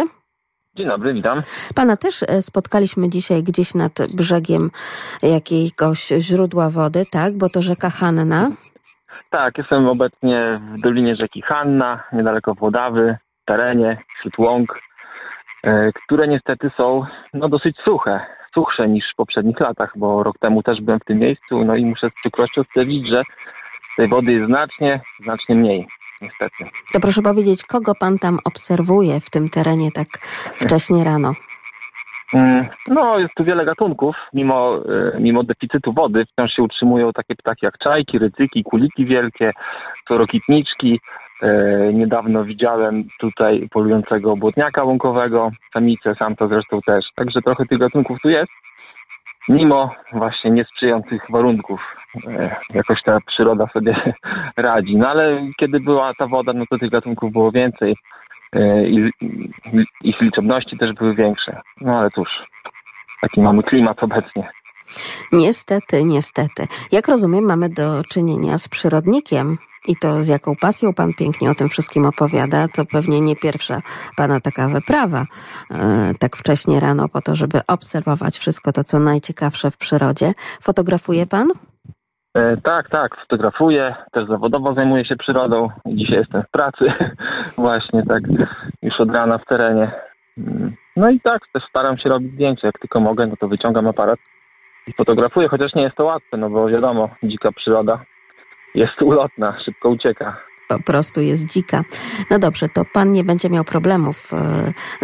[0.77, 1.43] Dzień dobry, witam.
[1.75, 4.71] Pana też e, spotkaliśmy dzisiaj gdzieś nad brzegiem
[5.23, 7.39] jakiegoś źródła wody, tak?
[7.39, 8.51] Bo to rzeka Hanna.
[9.31, 14.81] Tak, jestem obecnie w dolinie rzeki Hanna, niedaleko Włodawy, w terenie, wśród łąk,
[15.65, 18.21] e, które niestety są no, dosyć suche.
[18.55, 21.85] Suchsze niż w poprzednich latach, bo rok temu też byłem w tym miejscu, no i
[21.85, 23.23] muszę z przykrością stwierdzić, że
[23.97, 25.87] tej wody jest znacznie, znacznie mniej
[26.23, 26.65] niestety.
[26.93, 30.09] To proszę powiedzieć, kogo pan tam obserwuje w tym terenie tak
[30.57, 31.33] wcześnie rano?
[32.35, 34.17] Mm, no, jest tu wiele gatunków.
[34.35, 39.51] Mimo, e, mimo deficytu wody wciąż się utrzymują takie ptaki jak czajki, rycyki, kuliki wielkie,
[40.09, 41.01] czorokitniczki.
[41.43, 41.49] E,
[41.93, 47.05] niedawno widziałem tutaj polującego błotniaka łąkowego, samicę, samca zresztą też.
[47.17, 48.53] Także trochę tych gatunków tu jest.
[49.49, 51.81] Mimo właśnie niesprzyjających warunków
[52.27, 53.95] E, jakoś ta przyroda sobie
[54.57, 54.97] radzi.
[54.97, 57.97] No ale kiedy była ta woda, no to tych gatunków było więcej
[58.53, 59.11] e, i
[60.01, 61.61] ich liczebności też były większe.
[61.81, 62.29] No ale cóż,
[63.21, 64.49] taki mamy klimat obecnie.
[65.33, 66.67] Niestety, niestety.
[66.93, 69.59] Jak rozumiem, mamy do czynienia z przyrodnikiem.
[69.89, 73.81] I to z jaką pasją pan pięknie o tym wszystkim opowiada, to pewnie nie pierwsza
[74.17, 75.25] pana taka wyprawa e,
[76.21, 80.33] tak wcześnie rano po to, żeby obserwować wszystko to, co najciekawsze w przyrodzie.
[80.63, 81.49] Fotografuje pan?
[82.35, 85.69] E, tak, tak, fotografuję, też zawodowo zajmuję się przyrodą.
[85.87, 86.85] Dzisiaj jestem w pracy,
[87.67, 88.23] właśnie tak
[88.83, 89.93] już od rana w terenie.
[90.39, 93.87] Mm, no i tak, też staram się robić zdjęcia, jak tylko mogę, no to wyciągam
[93.87, 94.19] aparat
[94.87, 98.05] i fotografuję, chociaż nie jest to łatwe, no bo wiadomo, dzika przyroda
[98.79, 100.37] jest ulotna, szybko ucieka.
[100.69, 101.85] Po prostu jest dzika.
[102.31, 104.37] No dobrze, to pan nie będzie miał problemów e,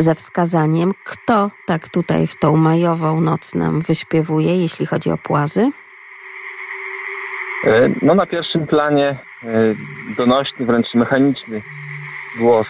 [0.03, 5.71] ze wskazaniem, kto tak tutaj w tą majową noc nam wyśpiewuje, jeśli chodzi o płazy?
[7.67, 9.17] E, no na pierwszym planie e,
[10.17, 11.63] donośny, wręcz mechaniczny
[12.39, 12.67] głos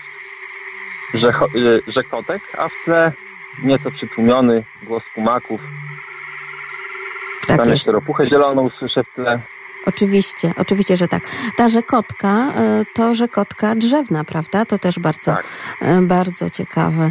[1.14, 3.12] e, rzekotek, a w tle
[3.64, 5.60] nieco przytłumiony głos kumaków.
[7.46, 7.88] Tak Tam jest.
[7.88, 9.40] ropuchę zieloną słyszę w tle.
[9.86, 11.22] Oczywiście, oczywiście, że tak.
[11.56, 14.64] Ta rzekotka e, to rzekotka drzewna, prawda?
[14.64, 15.44] To też bardzo, tak.
[15.82, 17.10] E, bardzo ciekawe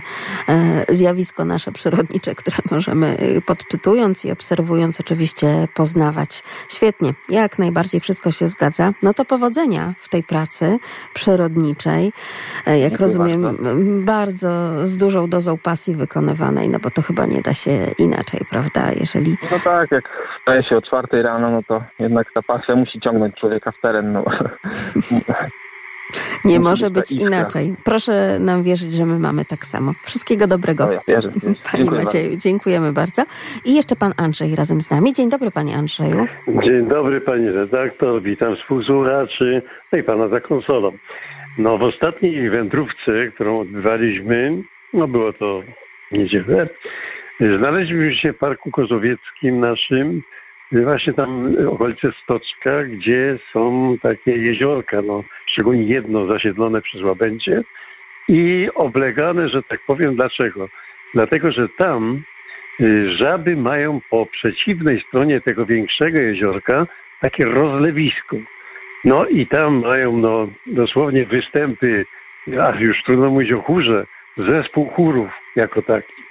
[0.50, 6.44] e, zjawisko nasze przyrodnicze, które możemy podczytując i obserwując oczywiście poznawać.
[6.70, 8.92] Świetnie, jak najbardziej wszystko się zgadza.
[9.04, 10.80] No to powodzenia w tej pracy
[11.14, 12.14] przyrodniczej.
[12.66, 13.76] Jak Dziękuję rozumiem, bardzo.
[14.06, 18.92] bardzo z dużą dozą pasji wykonywanej, no bo to chyba nie da się inaczej, prawda?
[19.00, 19.38] Jeżeli...
[19.52, 20.04] No tak, jak
[20.40, 23.82] wstaje się o czwartej rano, no to jednak ta pasja pasja musi ciągnąć człowieka w
[23.82, 24.12] teren.
[24.12, 24.26] No.
[26.46, 27.76] Nie może być inaczej.
[27.86, 29.94] Proszę nam wierzyć, że my mamy tak samo.
[30.04, 30.86] Wszystkiego dobrego.
[30.86, 31.32] No ja wierzę.
[31.72, 32.50] Panie Macieju, bardzo.
[32.50, 33.24] dziękujemy bardzo.
[33.66, 35.14] I jeszcze pan Andrzej razem z nami.
[35.14, 36.26] Dzień dobry, panie Andrzeju.
[36.48, 38.22] Dzień dobry, pani redaktor.
[38.22, 39.62] Witam współsłuchaczy.
[39.92, 40.92] No i pana za konsolą.
[41.58, 45.62] No w ostatniej wędrówce, którą odbywaliśmy, no było to
[46.12, 46.68] niedzielę,
[47.58, 50.22] znaleźliśmy się w Parku Kozowieckim naszym,
[50.82, 57.62] właśnie tam okolice Stoczka, gdzie są takie jeziorka, no, szczególnie jedno zasiedlone przez łabędzie
[58.28, 60.70] i oblegane, że tak powiem, dlaczego?
[61.14, 62.22] Dlatego, że tam
[62.82, 66.88] y, żaby mają po przeciwnej stronie tego większego jeziorka
[67.22, 68.38] takie rozlewisko.
[69.06, 72.06] No i tam mają no, dosłownie występy,
[72.62, 74.06] a już trudno mówić o chórze,
[74.38, 76.23] zespół chórów jako taki.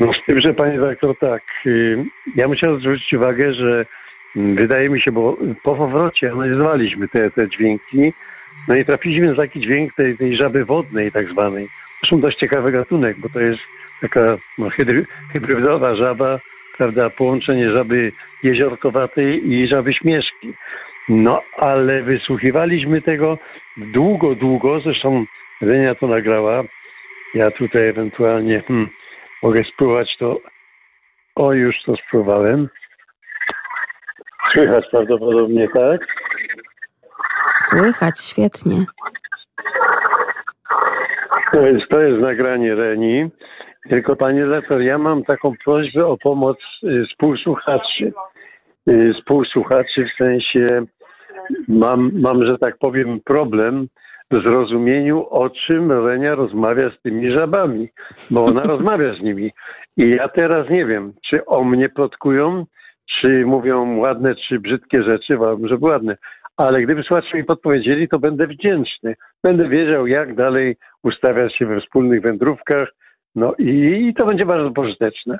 [0.00, 2.04] No z tym, że panie dyrektor, tak, y,
[2.36, 3.86] ja musiałem zwrócić uwagę, że
[4.36, 8.12] mm, wydaje mi się, bo po powrocie analizowaliśmy te, te dźwięki,
[8.68, 11.68] no i trafiliśmy na taki dźwięk tej, tej żaby wodnej tak zwanej.
[12.00, 13.60] Zresztą dość ciekawy gatunek, bo to jest
[14.00, 16.38] taka no, hybry, hybrydowa żaba,
[16.76, 20.54] prawda, połączenie żaby jeziorkowatej i żaby śmieszki.
[21.08, 23.38] No, ale wysłuchiwaliśmy tego
[23.76, 25.24] długo, długo, zresztą
[25.60, 26.64] Renia to nagrała.
[27.34, 28.88] Ja tutaj ewentualnie hmm,
[29.42, 30.36] mogę spróbować to.
[31.36, 32.68] O, już to spróbowałem.
[34.52, 36.00] Słychać prawdopodobnie, tak?
[37.56, 38.76] Słychać, świetnie.
[41.52, 43.30] To jest, to jest nagranie Reni.
[43.88, 48.12] Tylko panie lektor, ja mam taką prośbę o pomoc y, współsłuchaczy.
[48.88, 50.84] Y, Współsłuchaczy w sensie
[51.68, 53.88] mam, mam, że tak powiem, problem
[54.30, 57.88] zrozumieniu, o czym Renia rozmawia z tymi żabami,
[58.30, 59.50] bo ona rozmawia z nimi.
[59.96, 62.64] I ja teraz nie wiem, czy o mnie plotkują,
[63.20, 66.16] czy mówią ładne, czy brzydkie rzeczy, wolałbym, żeby ładne.
[66.56, 69.14] Ale gdyby słuchacze mi podpowiedzieli, to będę wdzięczny.
[69.42, 72.88] Będę wiedział, jak dalej ustawiać się we wspólnych wędrówkach,
[73.34, 75.38] no i, i to będzie bardzo pożyteczne.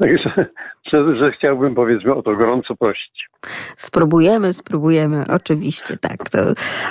[0.00, 0.48] Także
[0.92, 3.30] że, że chciałbym, powiedzmy, o to gorąco prosić.
[3.76, 6.30] Spróbujemy, spróbujemy, oczywiście, tak.
[6.30, 6.38] To,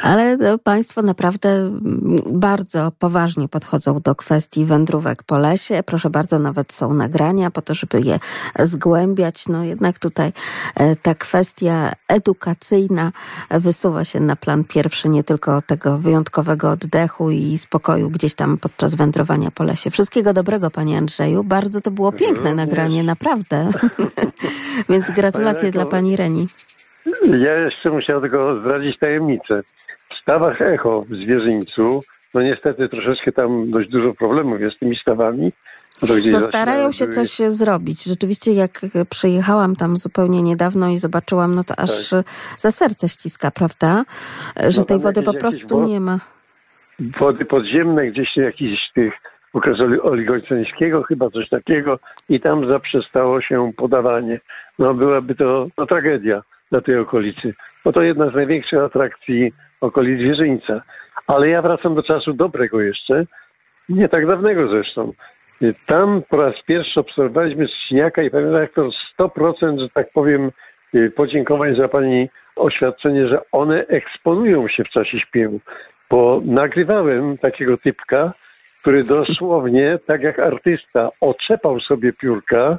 [0.02, 1.80] ale to Państwo naprawdę
[2.26, 5.84] bardzo poważnie podchodzą do kwestii wędrówek po lesie.
[5.86, 8.20] Proszę bardzo, nawet są nagrania po to, żeby je
[8.60, 9.48] zgłębiać.
[9.48, 10.32] No jednak tutaj
[10.76, 13.12] e, ta kwestia edukacyjna
[13.52, 18.96] wysuwa się na plan pierwszy, nie tylko tego wyjątkowego oddechu i spokoju gdzieś tam podczas
[18.96, 19.90] wędrowania po lesie.
[19.90, 21.44] Wszystkiego dobrego, Panie Andrzeju.
[21.44, 23.70] Bardzo to było piękne nagranie, naprawdę.
[24.90, 26.48] Więc gratulacje dla Pani Reni.
[27.26, 29.62] Ja jeszcze musiałem tylko zdradzić tajemnicę.
[30.12, 34.96] W stawach Echo w Zwierzyńcu, no niestety troszeczkę tam dość dużo problemów jest z tymi
[34.96, 35.52] stawami.
[36.02, 38.04] No zaczynają starają się coś zrobić.
[38.04, 42.10] Rzeczywiście jak przyjechałam tam zupełnie niedawno i zobaczyłam, no to aż
[42.58, 44.04] za serce ściska, prawda?
[44.56, 44.76] Że Tak.
[44.78, 46.20] No tej wody po prostu nie ma.
[47.20, 49.14] wody podziemne, gdzieś jakiś tych
[49.54, 54.40] okres oli- oligoceńskiego, chyba coś takiego i tam zaprzestało się podawanie.
[54.80, 57.54] No byłaby to no, tragedia dla tej okolicy,
[57.86, 60.82] bo to jedna z największych atrakcji okolic Zwierzyńca.
[61.28, 63.26] Ale ja wracam do czasu dobrego jeszcze,
[63.90, 65.14] nie tak dawnego zresztą.
[65.86, 70.52] Tam po raz pierwszy obserwowaliśmy Szczeniaka i pamiętam jak to 100%, że tak powiem,
[70.96, 75.60] y, podziękowań za Pani oświadczenie, że one eksponują się w czasie śpiewu.
[76.10, 78.34] Bo nagrywałem takiego typka,
[78.82, 82.78] który dosłownie, tak jak artysta, oczepał sobie piórka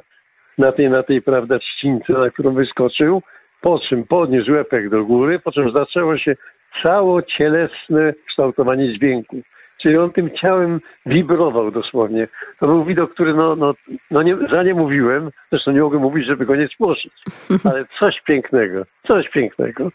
[0.57, 3.21] na tej, na tej prawda, trzcince, na którą wyskoczył,
[3.61, 6.35] po czym podniósł łepek do góry, po czym zaczęło się
[6.83, 9.41] całocielesne kształtowanie dźwięku.
[9.81, 12.27] Czyli on tym ciałem wibrował dosłownie.
[12.59, 13.73] To był widok, który no, no,
[14.11, 17.13] no nie, za nie mówiłem, zresztą nie mogłem mówić, żeby go nie spłoszyć.
[17.65, 19.89] Ale coś pięknego, coś pięknego.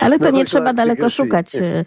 [0.00, 1.56] Ale to No nie trzeba daleko szukać.
[1.56, 1.84] e,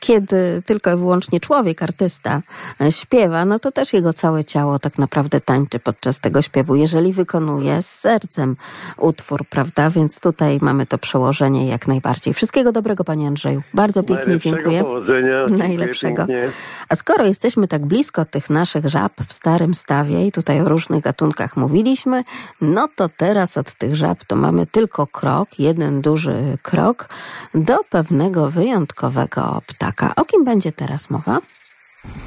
[0.00, 2.42] Kiedy tylko i wyłącznie człowiek, artysta
[2.80, 7.12] e, śpiewa, no to też jego całe ciało tak naprawdę tańczy podczas tego śpiewu, jeżeli
[7.12, 8.56] wykonuje z sercem
[8.98, 9.90] utwór, prawda?
[9.90, 12.34] Więc tutaj mamy to przełożenie jak najbardziej.
[12.34, 13.62] Wszystkiego dobrego, panie Andrzeju.
[13.74, 14.82] Bardzo pięknie dziękuję.
[14.82, 15.46] Powodzenia.
[15.58, 16.26] Najlepszego.
[16.26, 16.48] pięknie.
[16.88, 21.02] A skoro jesteśmy tak blisko tych naszych żab w starym stawie i tutaj o różnych
[21.02, 22.24] gatunkach mówiliśmy,
[22.60, 27.08] no to teraz od tych żab to mamy tylko krok, jeden duży krok
[27.54, 30.12] do pewnego wyjątkowego ptaka.
[30.16, 31.40] O kim będzie teraz mowa?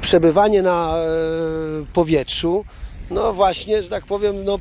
[0.00, 1.00] przebywanie na e,
[1.92, 2.64] powietrzu,
[3.10, 4.58] no właśnie, że tak powiem, no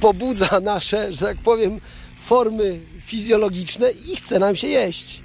[0.00, 1.80] pobudza nasze, że tak powiem,
[2.24, 5.22] formy fizjologiczne i chce nam się jeść.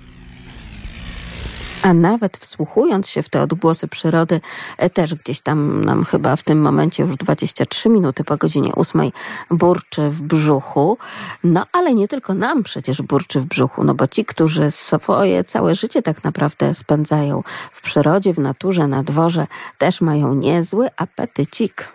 [1.83, 4.41] A nawet wsłuchując się w te odgłosy przyrody,
[4.77, 9.11] e, też gdzieś tam nam chyba w tym momencie już 23 minuty po godzinie 8
[9.51, 10.97] burczy w brzuchu.
[11.43, 15.75] No ale nie tylko nam przecież burczy w brzuchu, no bo ci, którzy swoje całe
[15.75, 21.93] życie tak naprawdę spędzają w przyrodzie, w naturze, na dworze, też mają niezły apetycik.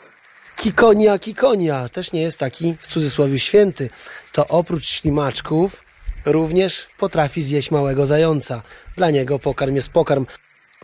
[0.56, 3.90] Kikonia, kikonia, też nie jest taki w cudzysłowie święty.
[4.32, 5.87] To oprócz ślimaczków
[6.32, 8.62] również potrafi zjeść małego zająca.
[8.96, 10.26] Dla niego pokarm jest pokarm.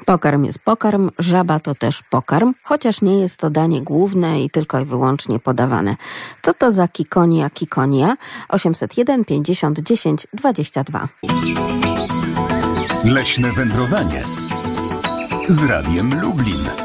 [0.07, 4.81] Pokarm jest pokarm, żaba to też pokarm, chociaż nie jest to danie główne i tylko
[4.81, 5.97] i wyłącznie podawane.
[6.43, 8.17] Co to za kikonia, kikonia?
[8.49, 11.09] 801 50 10 22.
[13.05, 14.23] Leśne wędrowanie
[15.49, 16.84] z Radiem Lublin.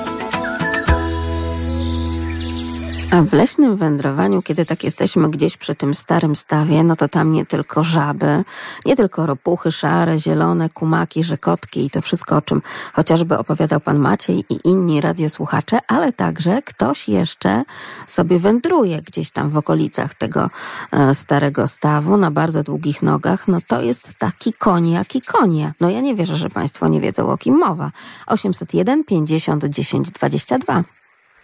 [3.11, 7.31] A w leśnym wędrowaniu, kiedy tak jesteśmy gdzieś przy tym starym stawie, no to tam
[7.31, 8.43] nie tylko żaby,
[8.85, 12.61] nie tylko ropuchy szare, zielone, kumaki, rzekotki i to wszystko, o czym
[12.93, 17.63] chociażby opowiadał pan Maciej i inni radiosłuchacze, ale także ktoś jeszcze
[18.07, 20.49] sobie wędruje gdzieś tam w okolicach tego
[20.91, 23.47] e, starego stawu na bardzo długich nogach.
[23.47, 25.73] No to jest taki koń jak i konie.
[25.79, 27.91] No ja nie wierzę, że państwo nie wiedzą o kim mowa.
[28.27, 30.98] 801 50 10 22.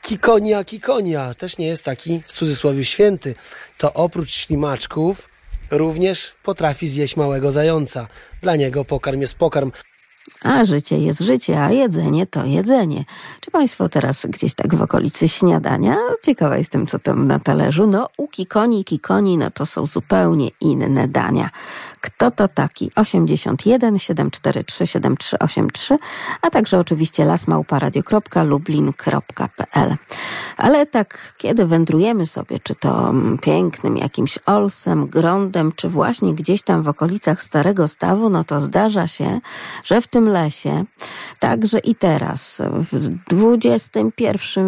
[0.05, 3.35] Kikonia, kikonia też nie jest taki w cudzysłowie święty.
[3.77, 5.29] To oprócz ślimaczków
[5.71, 8.07] również potrafi zjeść małego zająca.
[8.41, 9.71] Dla niego pokarm jest pokarm.
[10.43, 13.03] A życie jest życie, a jedzenie to jedzenie.
[13.41, 15.97] Czy Państwo teraz gdzieś tak w okolicy śniadania?
[16.23, 17.87] Ciekawa jestem, co tam na talerzu.
[17.87, 21.49] No, u kikoni, kikoni, no to są zupełnie inne dania.
[22.05, 22.91] Kto to taki?
[22.95, 25.97] 81 743 7383,
[26.41, 29.95] a także oczywiście lasmałparadio.lublin.pl.
[30.57, 36.83] Ale tak, kiedy wędrujemy sobie, czy to pięknym jakimś olsem, grądem, czy właśnie gdzieś tam
[36.83, 39.39] w okolicach Starego Stawu, no to zdarza się,
[39.83, 40.83] że w tym lesie,
[41.39, 43.11] także i teraz, w
[43.65, 44.01] XXI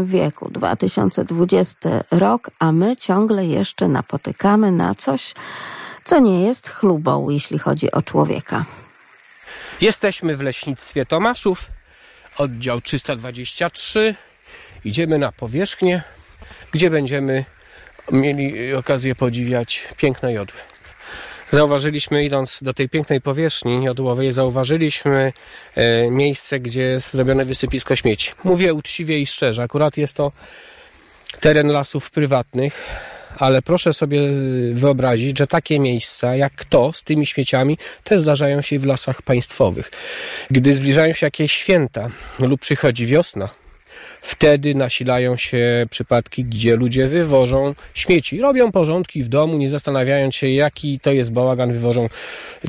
[0.04, 5.34] wieku, 2020 rok, a my ciągle jeszcze napotykamy na coś,
[6.08, 8.66] co nie jest chlubą, jeśli chodzi o człowieka.
[9.82, 11.72] Jesteśmy w leśnictwie Tomaszów,
[12.38, 14.16] oddział 323.
[14.86, 16.02] Idziemy na powierzchnię,
[16.72, 17.46] gdzie będziemy
[18.12, 20.60] mieli okazję podziwiać piękne jodły.
[21.52, 25.34] Zauważyliśmy, idąc do tej pięknej powierzchni jodłowej, zauważyliśmy
[25.76, 28.32] e, miejsce, gdzie jest zrobione wysypisko śmieci.
[28.44, 30.32] Mówię uczciwie i szczerze, akurat jest to
[31.40, 32.90] teren lasów prywatnych,
[33.38, 34.20] ale proszę sobie
[34.74, 39.92] wyobrazić, że takie miejsca jak to z tymi śmieciami też zdarzają się w lasach państwowych.
[40.52, 42.10] Gdy zbliżają się jakieś święta
[42.40, 43.50] lub przychodzi wiosna,
[44.22, 50.50] Wtedy nasilają się przypadki, gdzie ludzie wywożą śmieci, robią porządki w domu, nie zastanawiając się,
[50.50, 52.10] jaki to jest bałagan, wywożą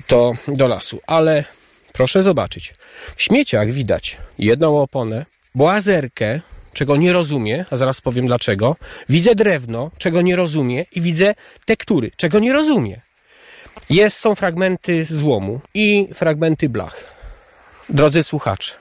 [0.07, 1.01] to do lasu.
[1.07, 1.45] Ale
[1.93, 2.75] proszę zobaczyć,
[3.17, 6.41] w śmieciach widać jedną oponę, błazerkę,
[6.79, 8.77] czego nie rozumie, a zaraz powiem dlaczego.
[9.09, 13.01] Widzę drewno, czego nie rozumie i widzę tektury, czego nie rozumie.
[13.91, 17.05] Jest, są fragmenty złomu i fragmenty blach.
[17.89, 18.75] Drodzy słuchacze,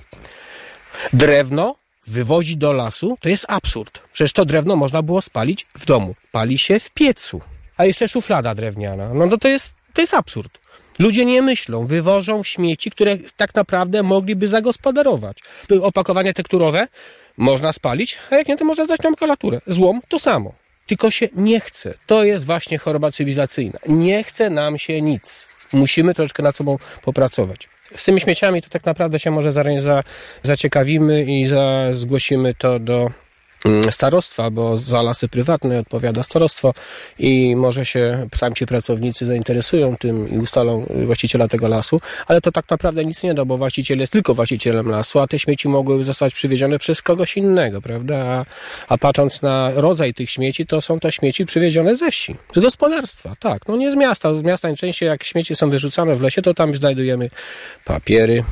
[1.13, 1.75] drewno
[2.07, 4.01] wywozi do lasu, to jest absurd.
[4.13, 6.15] Przecież to drewno można było spalić w domu.
[6.31, 7.41] Pali się w piecu.
[7.77, 9.13] A jeszcze szuflada drewniana.
[9.13, 10.59] No to, to, jest, to jest absurd.
[10.99, 15.37] Ludzie nie myślą, wywożą śmieci, które tak naprawdę mogliby zagospodarować.
[15.81, 16.87] Opakowanie tekturowe
[17.37, 19.61] można spalić, a jak nie, to można zdać na makulaturę.
[19.67, 20.53] Złom to samo.
[20.85, 21.93] Tylko się nie chce.
[22.05, 23.79] To jest właśnie choroba cywilizacyjna.
[23.87, 25.45] Nie chce nam się nic.
[25.73, 27.69] Musimy troszkę nad sobą popracować.
[27.95, 30.03] Z tymi śmieciami to tak naprawdę się może za, za,
[30.43, 33.11] zaciekawimy i za, zgłosimy to do
[33.91, 36.73] starostwa, bo za lasy prywatne odpowiada starostwo
[37.19, 42.69] i może się tamci pracownicy zainteresują tym i ustalą właściciela tego lasu, ale to tak
[42.69, 46.33] naprawdę nic nie da, bo właściciel jest tylko właścicielem lasu, a te śmieci mogły zostać
[46.33, 48.15] przywiezione przez kogoś innego, prawda?
[48.17, 48.45] A,
[48.93, 53.35] a patrząc na rodzaj tych śmieci, to są to śmieci przywiezione ze wsi, z gospodarstwa,
[53.39, 56.53] tak, no nie z miasta, z miasta najczęściej jak śmieci są wyrzucane w lesie, to
[56.53, 57.29] tam znajdujemy
[57.85, 58.43] papiery,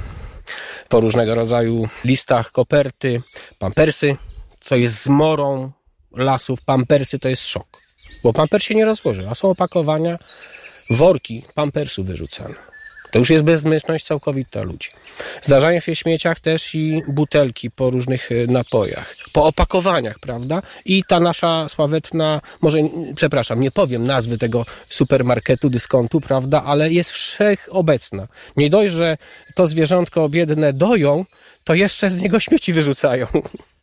[0.89, 3.22] po różnego rodzaju listach, koperty,
[3.60, 4.18] pampersy,
[4.66, 5.72] co jest zmorą
[6.11, 7.68] lasów, pampersy to jest szok.
[8.24, 10.18] Bo pamper się nie rozłoży, a są opakowania,
[10.89, 12.55] worki pampersów wyrzucane.
[13.11, 14.89] To już jest bezzmyślność całkowita ludzi.
[15.41, 20.61] Zdarzają się w śmieciach też i butelki po różnych e, napojach, po opakowaniach, prawda?
[20.86, 22.78] I ta nasza sławetna, może,
[23.16, 26.63] przepraszam, nie powiem nazwy tego supermarketu, dyskontu, prawda?
[26.63, 28.28] Ale jest wszechobecna.
[28.57, 29.18] Nie dość, że
[29.55, 31.26] to zwierzątko biedne doją,
[31.63, 33.28] to jeszcze z niego śmieci wyrzucają.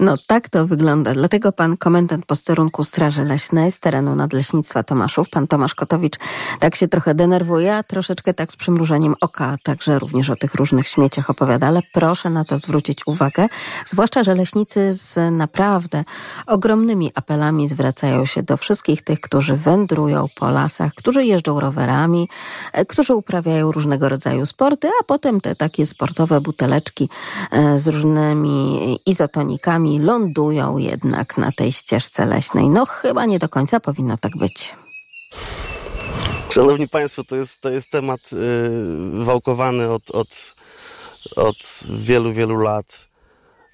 [0.00, 1.14] No tak to wygląda.
[1.14, 6.16] Dlatego pan komendant posterunku Straży Leśnej z terenu Nadleśnictwa Tomaszów, pan Tomasz Kotowicz,
[6.60, 10.88] tak się trochę denerwuje, a troszeczkę tak z przymrużeniem oka także również o tych różnych
[10.88, 13.48] śmieciach opowiada, ale proszę na to zwrócić uwagę,
[13.86, 16.04] zwłaszcza, że leśnicy z naprawdę
[16.46, 22.28] ogromnymi apelami zwracają się do wszystkich tych, którzy wędrują po lasach, którzy jeżdżą rowerami,
[22.72, 27.08] e, którzy uprawiają różnego rodzaju sporty, a potem te takie sportowe buteleczki
[27.50, 29.59] e, z różnymi izotonikami
[30.00, 32.68] lądują jednak na tej ścieżce leśnej.
[32.68, 34.74] No chyba nie do końca powinno tak być.
[36.50, 40.54] Szanowni Państwo, to jest, to jest temat yy, wałkowany od, od,
[41.36, 43.10] od wielu, wielu lat.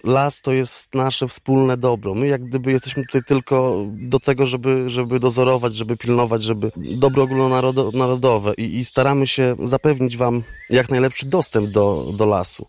[0.05, 2.15] Las to jest nasze wspólne dobro.
[2.15, 7.23] My jak gdyby jesteśmy tutaj tylko do tego, żeby, żeby dozorować, żeby pilnować, żeby dobro
[7.23, 12.67] ogólnonarodowe i, i staramy się zapewnić Wam jak najlepszy dostęp do, do lasu.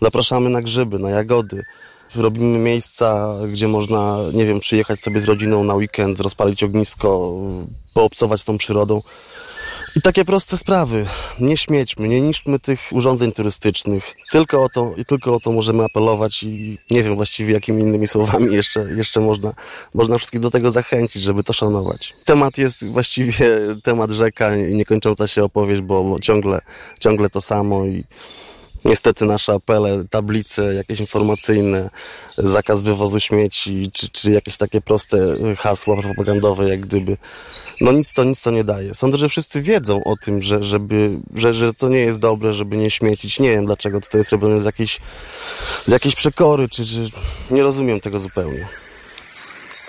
[0.00, 1.64] Zapraszamy na grzyby, na jagody,
[2.16, 7.32] Robimy miejsca, gdzie można, nie wiem, przyjechać sobie z rodziną na weekend, rozpalić ognisko,
[7.94, 9.00] poobcować z tą przyrodą.
[9.96, 11.06] I takie proste sprawy.
[11.40, 14.14] Nie śmiećmy, nie niszczmy tych urządzeń turystycznych.
[14.30, 18.06] Tylko o to, i tylko o to możemy apelować i nie wiem właściwie jakimi innymi
[18.06, 19.52] słowami jeszcze, jeszcze można,
[19.94, 22.14] można wszystkich do tego zachęcić, żeby to szanować.
[22.24, 26.60] Temat jest właściwie temat rzeka i niekończąca się opowieść, bo, bo ciągle,
[27.00, 28.04] ciągle to samo i
[28.84, 31.90] Niestety nasze apele, tablice jakieś informacyjne,
[32.38, 35.18] zakaz wywozu śmieci, czy, czy jakieś takie proste
[35.58, 37.16] hasła propagandowe, jak gdyby,
[37.80, 38.94] no nic to, nic to nie daje.
[38.94, 42.76] Sądzę, że wszyscy wiedzą o tym, że, żeby, że, że to nie jest dobre, żeby
[42.76, 43.40] nie śmiecić.
[43.40, 45.00] Nie wiem, dlaczego to jest robione z jakiejś,
[45.86, 47.10] z jakiejś przekory, czy, czy
[47.50, 48.68] nie rozumiem tego zupełnie.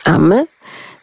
[0.05, 0.47] A my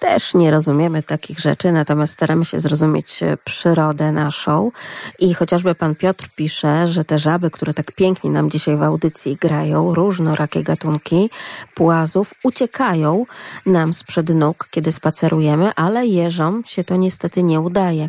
[0.06, 4.70] też nie rozumiemy takich rzeczy, natomiast staramy się zrozumieć e, przyrodę naszą.
[5.18, 9.36] I chociażby pan Piotr pisze, że te żaby, które tak pięknie nam dzisiaj w audycji
[9.40, 11.30] grają, różnorakie gatunki
[11.74, 13.24] płazów, uciekają
[13.66, 18.08] nam sprzed nóg, kiedy spacerujemy, ale jeżom się to niestety nie udaje.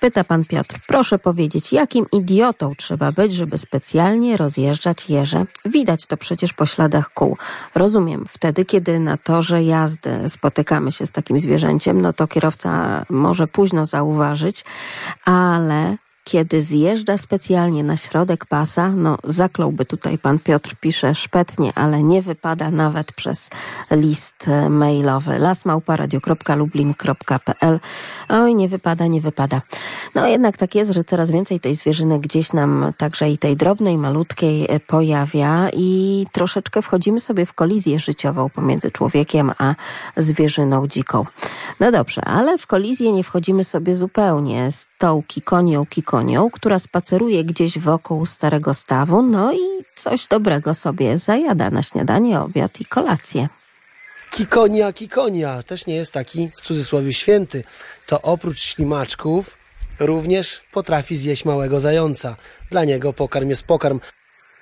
[0.00, 5.46] Pyta pan Piotr, proszę powiedzieć, jakim idiotą trzeba być, żeby specjalnie rozjeżdżać jeże?
[5.64, 7.36] Widać to przecież po śladach kół.
[7.74, 13.46] Rozumiem, wtedy, kiedy na torze jazdy spotykamy się z takim zwierzęciem, no to kierowca może
[13.46, 14.64] późno zauważyć,
[15.24, 15.96] ale
[16.30, 22.22] kiedy zjeżdża specjalnie na środek pasa, no zakląłby tutaj pan Piotr pisze szpetnie, ale nie
[22.22, 23.50] wypada nawet przez
[23.90, 27.80] list mailowy lasmałparadio.lublin.pl
[28.28, 29.60] Oj, nie wypada, nie wypada.
[30.14, 33.98] No jednak tak jest, że coraz więcej tej zwierzyny gdzieś nam także i tej drobnej,
[33.98, 39.74] malutkiej pojawia i troszeczkę wchodzimy sobie w kolizję życiową pomiędzy człowiekiem a
[40.16, 41.22] zwierzyną dziką.
[41.80, 46.78] No dobrze, ale w kolizję nie wchodzimy sobie zupełnie z tą kikonią, kikonią konią, która
[46.78, 52.84] spaceruje gdzieś wokół starego stawu, no i coś dobrego sobie zajada na śniadanie, obiad i
[52.84, 53.48] kolację.
[54.30, 57.64] Kikonia, kikonia, też nie jest taki w cudzysłowie święty.
[58.06, 59.56] To oprócz ślimaczków
[60.00, 62.36] również potrafi zjeść małego zająca.
[62.70, 64.00] Dla niego pokarm jest pokarm.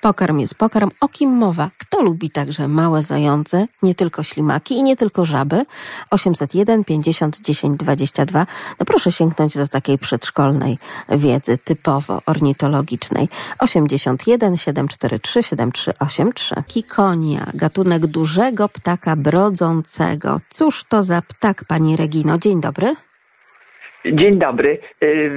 [0.00, 1.70] Pokarm jest pokarm, o kim mowa?
[1.78, 5.66] Kto lubi także małe zające, nie tylko ślimaki i nie tylko żaby?
[6.10, 8.46] 801 50 10 22.
[8.80, 10.78] No proszę sięgnąć do takiej przedszkolnej
[11.08, 13.28] wiedzy typowo ornitologicznej.
[13.58, 16.62] 81 743 7383.
[16.66, 20.40] Kikonia, gatunek dużego ptaka brodzącego.
[20.50, 22.38] Cóż to za ptak, pani Regino?
[22.38, 22.96] Dzień dobry.
[24.04, 24.78] Dzień dobry.
[25.02, 25.30] Y,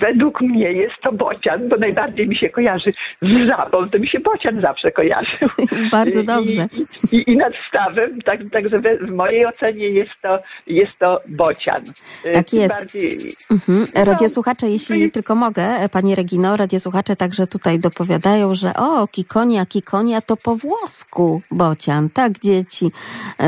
[0.00, 2.92] według mnie jest to bocian, bo najbardziej mi się kojarzy
[3.22, 5.48] z żabą, to mi się bocian zawsze kojarzył.
[5.92, 6.68] Bardzo dobrze.
[7.12, 11.92] I, i, i nad stawem, tak, także w mojej ocenie jest to, jest to bocian.
[12.26, 12.78] Y, tak jest.
[12.78, 13.86] Bardziej, mhm.
[13.94, 20.20] No, radiosłuchacze, jeśli tylko mogę, pani Regino, radiosłuchacze także tutaj dopowiadają, że o, kikonia, kikonia
[20.20, 22.10] to po włosku bocian.
[22.10, 22.90] Tak dzieci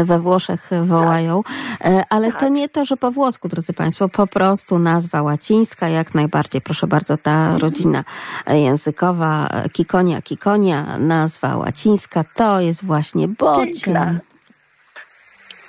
[0.04, 1.42] we Włoszech wołają.
[1.42, 2.06] Tak.
[2.10, 2.40] Ale tak.
[2.40, 6.60] to nie to, że po włosku, drodzy państwo, po prostu prostu nazwa łacińska, jak najbardziej.
[6.60, 8.04] Proszę bardzo, ta rodzina
[8.46, 14.20] językowa Kikonia, Kikonia, nazwa łacińska, to jest właśnie bocian.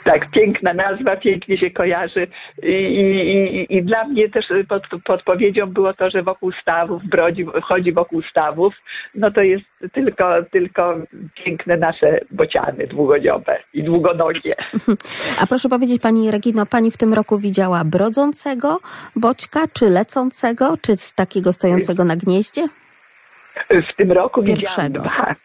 [0.08, 2.28] Tak, piękna nazwa, pięknie się kojarzy
[2.64, 7.92] i, i, i dla mnie też pod, podpowiedzią było to, że wokół stawów, brodzi, chodzi
[7.94, 8.74] wokół stawów,
[9.16, 10.96] no to jest tylko, tylko
[11.46, 14.56] piękne nasze bociany długodziobe i długonogie.
[15.42, 18.80] A proszę powiedzieć Pani Regino, Pani w tym roku widziała brodzącego
[19.16, 22.68] boćka, czy lecącego, czy takiego stojącego na gnieździe?
[23.70, 24.94] W tym roku widziałam,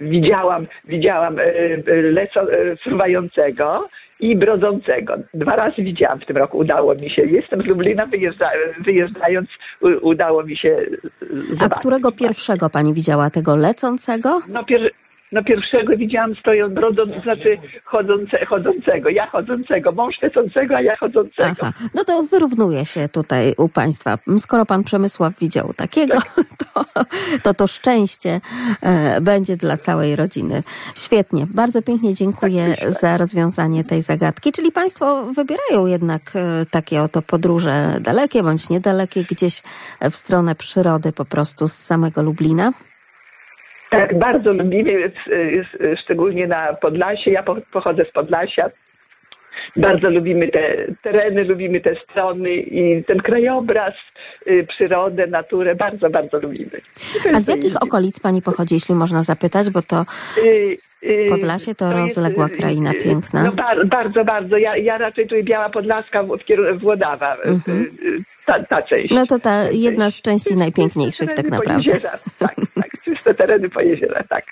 [0.01, 3.89] widziałam, widziałam e, e, leco, e, fruwającego
[4.23, 5.15] i brodzącego.
[5.35, 7.23] Dwa razy widziałam w tym roku, udało mi się.
[7.23, 8.51] Jestem z Lublina, wyjeżdża,
[8.85, 9.49] wyjeżdżając
[10.03, 10.77] udało mi się
[11.21, 11.63] zobaczyć.
[11.63, 13.31] A którego pierwszego pani widziała?
[13.31, 14.41] Tego lecącego?
[14.49, 14.91] No, pier
[15.33, 19.09] no pierwszego widziałam stojąc, brodząc, znaczy chodzące, chodzącego.
[19.09, 21.57] Ja chodzącego, mąż lecącego, a ja chodzącego.
[21.61, 21.73] Aha.
[21.95, 24.19] No to wyrównuje się tutaj u Państwa.
[24.39, 26.45] Skoro Pan Przemysław widział takiego, tak.
[26.75, 26.85] to,
[27.43, 28.41] to to szczęście
[28.83, 30.63] e, będzie dla całej rodziny.
[30.95, 31.47] Świetnie.
[31.51, 34.53] Bardzo pięknie dziękuję tak, za rozwiązanie tej zagadki.
[34.53, 39.63] Czyli Państwo wybierają jednak e, takie oto podróże dalekie bądź niedalekie, gdzieś
[40.11, 42.73] w stronę przyrody po prostu z samego Lublina?
[43.93, 45.13] Tak, bardzo lubimy,
[46.03, 47.31] szczególnie na Podlasie.
[47.31, 48.71] Ja pochodzę z Podlasia.
[49.77, 53.95] Bardzo lubimy te tereny, lubimy te strony i ten krajobraz,
[54.47, 55.75] y, przyrodę, naturę.
[55.75, 56.81] Bardzo, bardzo lubimy.
[57.35, 60.05] A z jakich okolic Pani pochodzi, jeśli można zapytać, bo to...
[61.03, 63.43] Y, Podlasie to, to jest, rozległa y, kraina y, piękna.
[63.43, 64.57] No bar, bardzo, bardzo.
[64.57, 66.29] Ja, ja raczej tu Biała Podlaska w,
[66.75, 67.37] w Włodawa.
[67.45, 67.91] Mhm.
[68.47, 69.15] Ta, ta część.
[69.15, 71.91] No to ta jedna z części najpiękniejszych tak naprawdę.
[71.91, 74.45] Pojezierza, Tak, tak, czyste tereny Pojezierza, tak.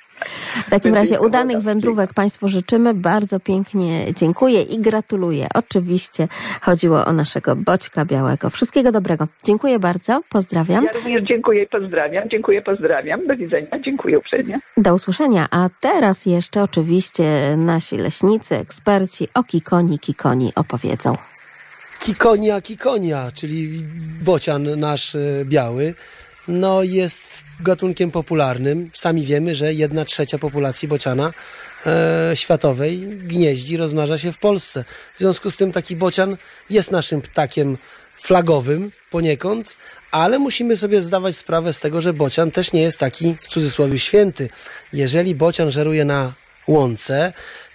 [0.66, 2.94] W takim razie udanych wędrówek Państwu życzymy.
[2.94, 5.46] Bardzo pięknie dziękuję i gratuluję.
[5.54, 6.28] Oczywiście
[6.60, 8.50] chodziło o naszego Boćka Białego.
[8.50, 9.26] Wszystkiego dobrego.
[9.44, 10.20] Dziękuję bardzo.
[10.28, 10.84] Pozdrawiam.
[10.84, 12.28] Ja również dziękuję i pozdrawiam.
[12.28, 13.26] Dziękuję, pozdrawiam.
[13.26, 13.66] Do widzenia.
[13.80, 14.58] Dziękuję uprzejmie.
[14.76, 15.46] Do usłyszenia.
[15.50, 21.16] A teraz jeszcze oczywiście nasi leśnicy, eksperci o Kikoni Kikoni opowiedzą.
[22.00, 23.84] Kikonia kikonia, czyli
[24.22, 25.94] bocian nasz e, biały,
[26.48, 27.22] no jest
[27.60, 28.90] gatunkiem popularnym.
[28.94, 31.32] Sami wiemy, że jedna trzecia populacji bociana
[31.86, 34.84] e, światowej gnieździ, rozmnaża się w Polsce.
[35.14, 36.36] W związku z tym taki bocian
[36.70, 37.78] jest naszym ptakiem
[38.18, 39.76] flagowym poniekąd,
[40.10, 43.98] ale musimy sobie zdawać sprawę z tego, że bocian też nie jest taki w cudzysłowie
[43.98, 44.48] święty.
[44.92, 46.34] Jeżeli bocian żeruje na
[46.68, 47.32] łące,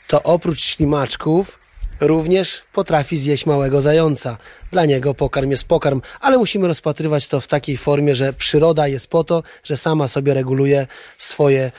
[0.07, 1.59] to oprócz ślimaczków
[1.99, 4.37] również potrafi zjeść małego zająca.
[4.71, 9.07] Dla niego pokarm jest pokarm, ale musimy rozpatrywać to w takiej formie, że przyroda jest
[9.07, 11.71] po to, że sama sobie reguluje swoje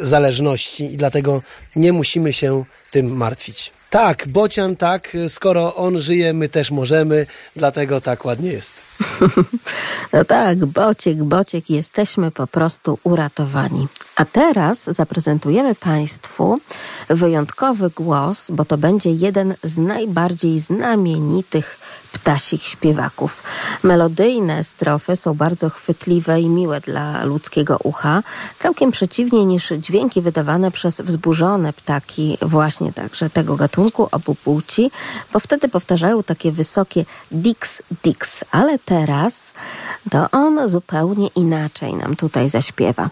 [0.00, 1.42] zależności i dlatego
[1.76, 3.72] nie musimy się tym martwić.
[3.90, 7.26] Tak, bocian tak, skoro on żyje, my też możemy,
[7.56, 8.72] dlatego tak ładnie jest.
[10.12, 13.88] No tak, bociek, bociek, jesteśmy po prostu uratowani.
[14.16, 16.60] A teraz zaprezentujemy Państwu
[17.08, 21.78] wyjątkowy głos, bo to będzie jeden z najbardziej znamienitych
[22.12, 23.42] ptasich śpiewaków.
[23.82, 28.22] Melodyjne strofy są bardzo chwytliwe i miłe dla ludzkiego ucha,
[28.58, 33.79] całkiem przeciwnie niż dźwięki wydawane przez wzburzone ptaki właśnie także tego gatunku
[34.10, 34.90] obu płci,
[35.32, 39.52] bo wtedy powtarzają takie wysokie dix, dix, ale teraz
[40.10, 43.10] to on zupełnie inaczej nam tutaj zaśpiewa.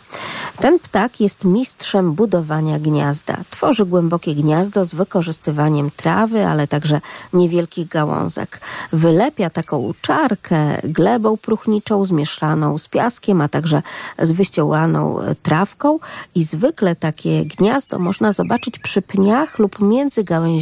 [0.61, 3.37] Ten ptak jest mistrzem budowania gniazda.
[3.51, 7.01] Tworzy głębokie gniazdo z wykorzystywaniem trawy, ale także
[7.33, 8.61] niewielkich gałązek.
[8.93, 13.83] Wylepia taką czarkę glebą próchniczą zmieszaną z piaskiem, a także
[14.19, 15.99] z wyściełaną trawką
[16.35, 20.58] i zwykle takie gniazdo można zobaczyć przy pniach lub między gałęziami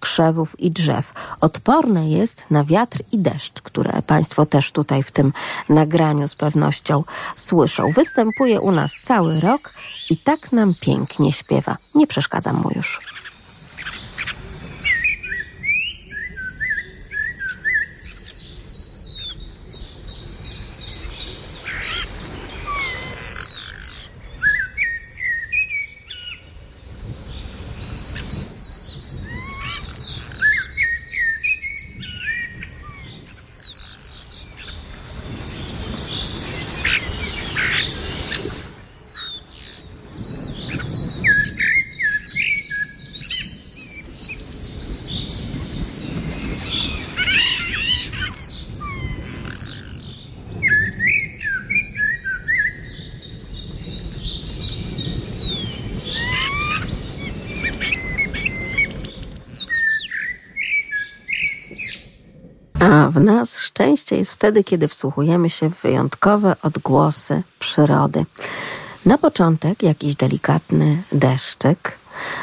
[0.00, 1.12] krzewów i drzew.
[1.40, 5.32] Odporne jest na wiatr i deszcz, które Państwo też tutaj w tym
[5.68, 7.04] nagraniu z pewnością
[7.36, 7.90] słyszą.
[7.90, 9.72] Występuje u nas cały rok
[10.10, 11.76] i tak nam pięknie śpiewa.
[11.94, 12.98] Nie przeszkadzam mu już.
[62.80, 68.24] A w nas szczęście jest wtedy, kiedy wsłuchujemy się w wyjątkowe odgłosy przyrody.
[69.06, 71.98] Na początek jakiś delikatny deszczyk,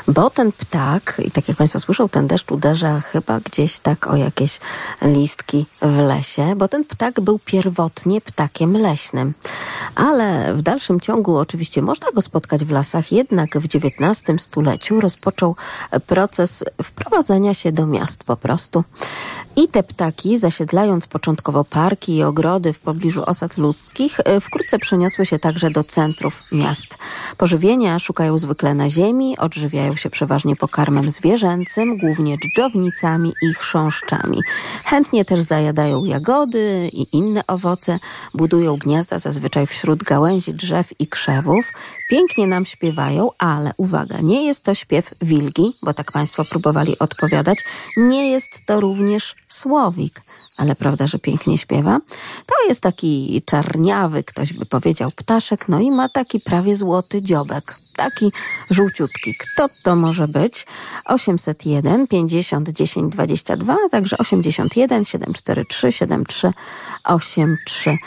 [0.07, 4.15] bo ten ptak, i tak jak Państwo słyszą, ten deszcz uderza chyba gdzieś tak o
[4.15, 4.59] jakieś
[5.01, 9.34] listki w lesie, bo ten ptak był pierwotnie ptakiem leśnym.
[9.95, 15.55] Ale w dalszym ciągu oczywiście można go spotkać w lasach, jednak w XIX stuleciu rozpoczął
[16.07, 18.84] proces wprowadzenia się do miast po prostu.
[19.55, 25.39] I te ptaki, zasiedlając początkowo parki i ogrody w pobliżu osad ludzkich, wkrótce przeniosły się
[25.39, 26.88] także do centrów miast.
[27.38, 34.39] Pożywienia szukają zwykle na ziemi, odżywiają się przeważnie pokarmem zwierzęcym, głównie dżdżownicami i chrząszczami.
[34.86, 37.99] Chętnie też zajadają jagody i inne owoce,
[38.34, 41.72] budują gniazda zazwyczaj wśród gałęzi drzew i krzewów.
[42.09, 47.57] Pięknie nam śpiewają, ale uwaga, nie jest to śpiew wilgi, bo tak Państwo próbowali odpowiadać.
[47.97, 50.22] Nie jest to również słowik,
[50.57, 51.99] ale prawda, że pięknie śpiewa.
[52.45, 57.82] To jest taki czarniawy, ktoś by powiedział, ptaszek, no i ma taki prawie złoty dziobek.
[58.03, 58.31] Taki
[58.71, 59.35] żółciutki.
[59.39, 60.65] Kto to może być?
[61.05, 67.97] 801 50 10 22, a także 81 743 7383.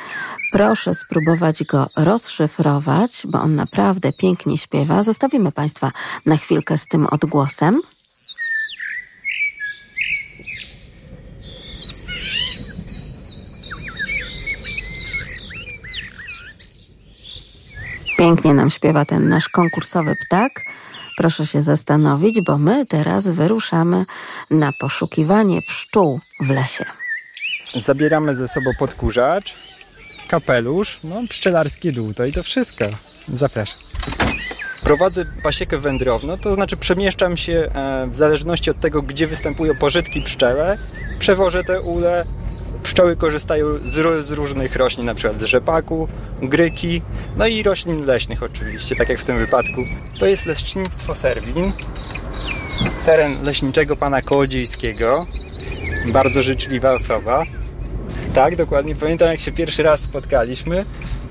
[0.53, 5.03] Proszę spróbować go rozszyfrować, bo on naprawdę pięknie śpiewa.
[5.03, 5.93] Zostawimy Państwa
[6.27, 7.81] na chwilkę z tym odgłosem.
[18.27, 20.53] Pięknie nam śpiewa ten nasz konkursowy ptak.
[21.17, 24.05] Proszę się zastanowić, bo my teraz wyruszamy
[24.51, 26.85] na poszukiwanie pszczół w lesie.
[27.75, 29.55] Zabieramy ze sobą podkurzacz,
[30.29, 32.85] kapelusz, no pszczelarskie dół, to i to wszystko.
[33.33, 33.79] Zapraszam.
[34.83, 40.23] Prowadzę pasiekę wędrowną, to znaczy przemieszczam się e, w zależności od tego, gdzie występują pożytki
[40.23, 40.79] pszczele,
[41.19, 42.25] przewożę te ule.
[42.87, 46.09] Pszczoły korzystają z, z różnych roślin, przykład z rzepaku,
[46.43, 47.03] gryki,
[47.37, 49.83] no i roślin leśnych oczywiście, tak jak w tym wypadku.
[50.19, 51.73] To jest lecznictwo Serwin,
[53.07, 55.27] teren leśniczego pana Kołodziejskiego.
[56.07, 57.45] Bardzo życzliwa osoba.
[58.35, 58.95] Tak, dokładnie.
[58.95, 60.85] Pamiętam, jak się pierwszy raz spotkaliśmy,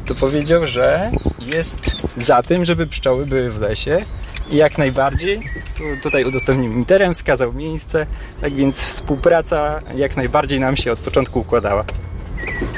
[0.05, 1.11] to powiedział, że
[1.53, 1.77] jest
[2.17, 4.05] za tym, żeby pszczoły były w lesie
[4.51, 5.39] jak najbardziej.
[5.77, 8.05] Tu, tutaj udostępnił mi teren, wskazał miejsce,
[8.41, 11.85] tak więc współpraca jak najbardziej nam się od początku układała.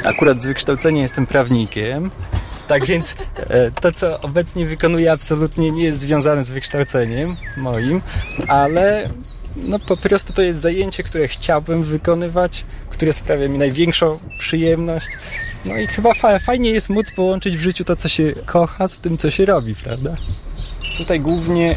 [0.04, 2.12] Akurat z wykształcenia jestem prawnikiem,
[2.68, 8.02] tak więc e, to, co obecnie wykonuję, absolutnie nie jest związane z wykształceniem moim,
[8.48, 9.10] ale
[9.56, 15.08] no po prostu to jest zajęcie, które chciałbym wykonywać, które sprawia mi największą przyjemność.
[15.66, 19.00] No i chyba fa fajnie jest móc połączyć w życiu to, co się kocha, z
[19.00, 20.14] tym, co się robi, prawda?
[20.98, 21.76] Tutaj głównie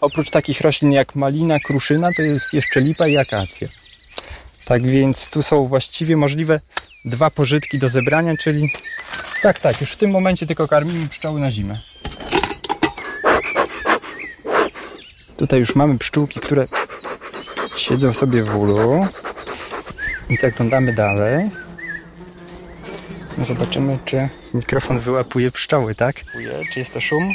[0.00, 3.68] oprócz takich roślin jak malina, kruszyna, to jest jeszcze lipa i akacja.
[4.64, 6.60] Tak więc tu są właściwie możliwe
[7.04, 8.72] dwa pożytki do zebrania, czyli
[9.42, 11.78] tak, tak, już w tym momencie tylko karmimy pszczoły na zimę.
[15.36, 16.66] Tutaj już mamy pszczółki, które
[17.76, 19.06] siedzą sobie w ulu.
[20.30, 21.50] I zaglądamy dalej.
[23.42, 26.16] Zobaczymy, czy mikrofon wyłapuje pszczoły, tak?
[26.72, 27.32] Czy jest to szum?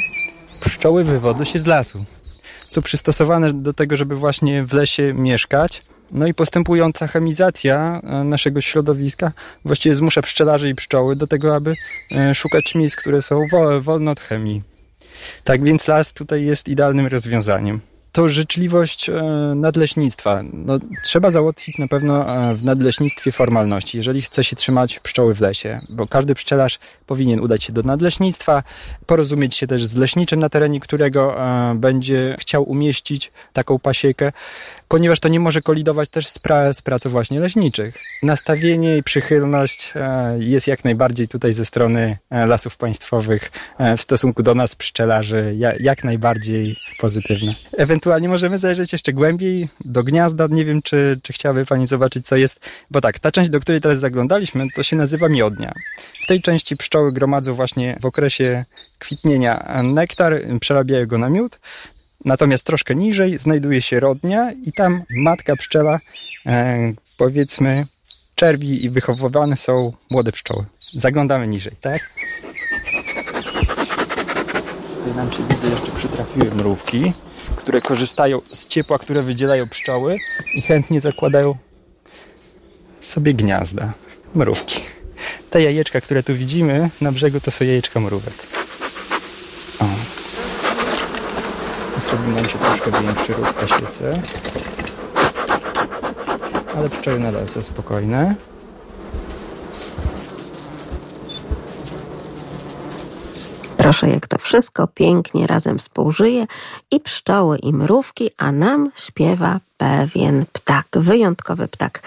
[0.64, 2.04] Pszczoły wywodzą się z lasu.
[2.66, 5.82] Są przystosowane do tego, żeby właśnie w lesie mieszkać.
[6.10, 9.32] No i postępująca chemizacja e, naszego środowiska
[9.64, 11.74] właściwie zmusza pszczelarzy i pszczoły do tego, aby
[12.12, 13.46] e, szukać miejsc, które są
[13.80, 14.62] wolne od chemii.
[15.44, 17.80] Tak więc las tutaj jest idealnym rozwiązaniem
[18.12, 19.22] to życzliwość e,
[19.56, 20.42] nadleśnictwa.
[20.52, 25.40] No, trzeba załatwić na pewno e, w nadleśnictwie formalności, jeżeli chce się trzymać pszczoły w
[25.40, 28.62] lesie, bo każdy pszczelarz powinien udać się do nadleśnictwa,
[29.06, 34.32] porozumieć się też z leśniczym, na terenie którego e, będzie chciał umieścić taką pasiekę
[34.92, 37.98] ponieważ to nie może kolidować też z, pra z pracą właśnie leśniczych.
[38.22, 44.02] Nastawienie i przychylność e, jest jak najbardziej tutaj ze strony e, lasów państwowych e, w
[44.02, 47.54] stosunku do nas pszczelarzy jak najbardziej pozytywne.
[47.76, 50.46] Ewentualnie możemy zajrzeć jeszcze głębiej do gniazda.
[50.50, 53.80] Nie wiem, czy, czy chciałaby Pani zobaczyć, co jest, bo tak, ta część, do której
[53.80, 55.72] teraz zaglądaliśmy, to się nazywa miodnia.
[56.24, 58.64] W tej części pszczoły gromadzą właśnie w okresie
[58.98, 61.58] kwitnienia nektar, przerabiają go na miód,
[62.24, 66.00] Natomiast troszkę niżej znajduje się rodnia i tam matka pszczela,
[66.46, 67.86] e, powiedzmy,
[68.34, 70.64] czerwi i wychowywane są młode pszczoły.
[70.94, 72.10] Zaglądamy niżej, tak?
[74.98, 77.12] Tutaj nam się widzę jeszcze przytrafiły mrówki,
[77.56, 80.16] które korzystają z ciepła, które wydzielają pszczoły
[80.54, 81.56] i chętnie zakładają
[83.00, 83.92] sobie gniazda.
[84.34, 84.80] Mrówki.
[85.50, 88.34] Te jajeczka, które tu widzimy na brzegu, to są jajeczka mrówek.
[92.12, 94.22] Zrobił nam się troszkę większy ruch na świece.
[96.76, 98.34] Ale pszczoły nadal są spokojne.
[103.76, 106.46] Proszę, jak to wszystko pięknie razem współżyje
[106.90, 112.00] i pszczoły, i mrówki, a nam śpiewa pewien ptak, wyjątkowy ptak.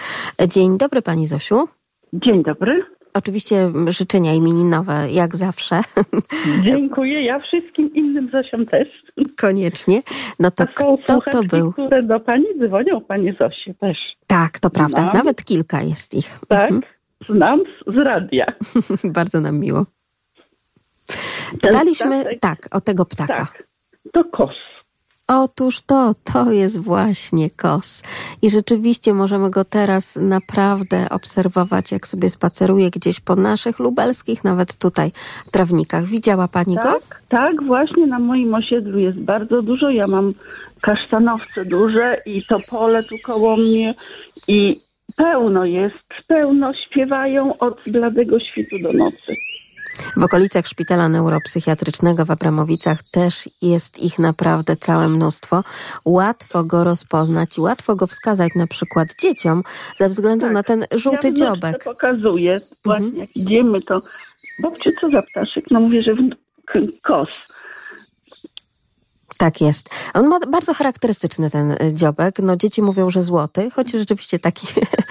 [0.48, 1.68] Dzień dobry, pani Zosiu.
[2.12, 2.95] Dzień dobry.
[3.18, 5.80] Oczywiście życzenia imieninowe, jak zawsze.
[6.64, 8.88] Dziękuję, ja wszystkim innym Zosiom też.
[9.36, 10.02] Koniecznie.
[10.38, 11.72] No to kto to był?
[11.72, 14.16] które do pani dzwonią, pani Zosie też.
[14.26, 15.00] Tak, to prawda.
[15.00, 15.14] Znam.
[15.14, 16.40] Nawet kilka jest ich.
[16.48, 16.82] Tak, mhm.
[17.28, 18.46] znam z, z radia.
[19.18, 19.86] Bardzo nam miło.
[21.60, 23.34] Pytaliśmy, tak, o tego ptaka.
[23.34, 23.62] Tak,
[24.12, 24.75] to kos.
[25.28, 28.02] Otóż to, to jest właśnie kos.
[28.42, 34.76] I rzeczywiście możemy go teraz naprawdę obserwować, jak sobie spaceruje gdzieś po naszych lubelskich, nawet
[34.76, 35.10] tutaj
[35.50, 36.04] trawnikach.
[36.04, 37.00] Widziała pani tak, go?
[37.28, 39.90] Tak, właśnie na moim osiedlu jest bardzo dużo.
[39.90, 40.32] Ja mam
[40.80, 43.94] kasztanowce duże i to pole tu koło mnie
[44.48, 44.80] i
[45.16, 49.34] pełno jest, pełno śpiewają od bladego świtu do nocy.
[50.16, 55.64] W okolicach szpitala neuropsychiatrycznego w Abramowicach też jest ich naprawdę całe mnóstwo.
[56.04, 59.62] Łatwo go rozpoznać łatwo go wskazać na przykład dzieciom
[59.96, 60.54] ze względu tak.
[60.54, 61.84] na ten żółty ja dziobek.
[61.84, 62.58] pokazuję.
[62.84, 63.20] Właśnie mhm.
[63.20, 63.98] jak idziemy to
[64.58, 65.64] babciu, co za ptaszek?
[65.70, 66.14] No mówię, że
[67.02, 67.28] kos.
[69.38, 69.88] Tak jest.
[70.14, 72.38] On ma bardzo charakterystyczny ten e, dziobek.
[72.38, 74.66] No dzieci mówią, że złoty, choć rzeczywiście taki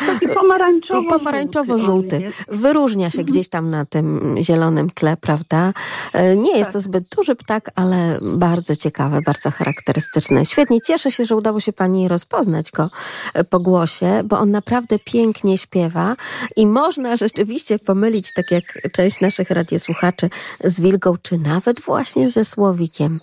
[0.06, 2.32] Taki pomarańczowo pomarańczowo-żółty.
[2.48, 5.74] Wyróżnia się gdzieś tam na tym zielonym tle, prawda?
[6.14, 10.46] E, Nie jest to zbyt duży ptak, ale bardzo ciekawy, bardzo charakterystyczny.
[10.46, 12.90] Świetnie, cieszę się, że udało się pani rozpoznać go
[13.34, 16.16] e, po głosie, bo on naprawdę pięknie śpiewa
[16.56, 20.30] i można rzeczywiście pomylić, tak jak część naszych radiosłuchaczy,
[20.64, 23.20] z wilgą, czy nawet właśnie ze słowikiem.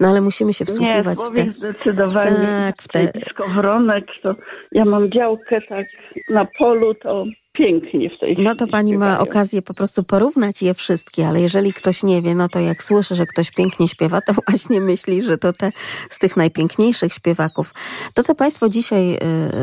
[0.00, 1.44] No ale musimy się Nie, wsłuchiwać w te...
[1.44, 2.72] zdecydowanie.
[2.76, 3.12] Tak, w te...
[3.30, 4.34] Skowronek, to
[4.72, 5.86] ja mam działkę tak
[6.30, 7.24] na polu, to
[7.58, 9.18] pięknie w tej chwili No to pani ma śpiewają.
[9.30, 13.14] okazję po prostu porównać je wszystkie, ale jeżeli ktoś nie wie, no to jak słyszy,
[13.14, 15.70] że ktoś pięknie śpiewa, to właśnie myśli, że to te
[16.10, 17.74] z tych najpiękniejszych śpiewaków.
[18.14, 19.14] To, co państwo dzisiaj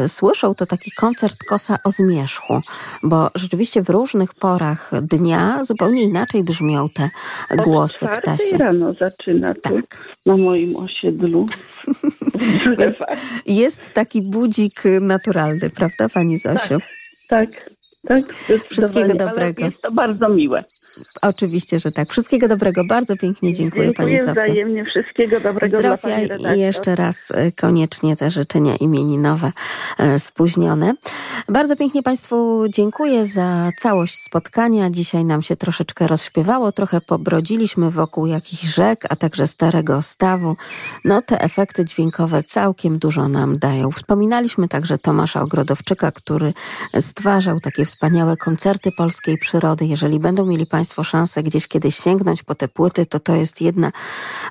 [0.06, 2.62] y, słyszą, to taki koncert Kosa o zmierzchu,
[3.04, 7.10] bo rzeczywiście w różnych porach dnia zupełnie inaczej brzmią te
[7.58, 8.58] głosy Od ptasie.
[8.58, 10.16] rano zaczyna tu Tak.
[10.26, 11.46] na moim osiedlu.
[12.78, 12.98] Więc
[13.62, 16.80] jest taki budzik naturalny, prawda pani Zosiu?
[17.30, 17.71] Tak, tak.
[18.70, 19.62] Wszystkiego zdecydowanie, dobrego.
[19.62, 20.64] Ale jest to bardzo miłe.
[21.22, 22.12] Oczywiście, że tak.
[22.12, 22.84] Wszystkiego dobrego.
[22.86, 24.34] Bardzo pięknie dziękuję, pani Dziękuję Zofia.
[24.34, 24.86] wzajemnie.
[24.86, 26.58] Wszystkiego dobrego dla Zdrowia pani redaktor.
[26.58, 29.52] i jeszcze raz e, koniecznie te życzenia imieninowe
[29.98, 30.94] e, spóźnione.
[31.50, 34.90] Bardzo pięknie Państwu dziękuję za całość spotkania.
[34.90, 40.56] Dzisiaj nam się troszeczkę rozśpiewało, trochę pobrodziliśmy wokół jakichś rzek, a także starego stawu.
[41.06, 43.92] No te efekty dźwiękowe całkiem dużo nam dają.
[43.92, 46.54] Wspominaliśmy także Tomasza Ogrodowczyka, który
[47.00, 49.86] stwarzał takie wspaniałe koncerty polskiej przyrody.
[49.86, 53.92] Jeżeli będą mieli Państwo szansę gdzieś kiedyś sięgnąć po te płyty, to to jest jedna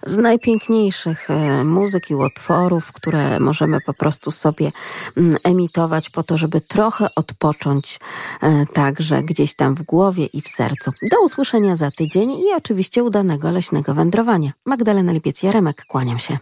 [0.06, 4.72] z najpiękniejszych e, muzyk i utworów, które możemy po prostu sobie
[5.16, 8.00] mm, emitować po to, żeby trochę odpocząć
[8.42, 10.90] e, także gdzieś tam w głowie i w sercu.
[11.10, 14.52] Do usłyszenia za tydzień i oczywiście udanego leśnego wędrowania.
[14.66, 16.38] Magdalena Lipiec-Jaremek, kłaniam się.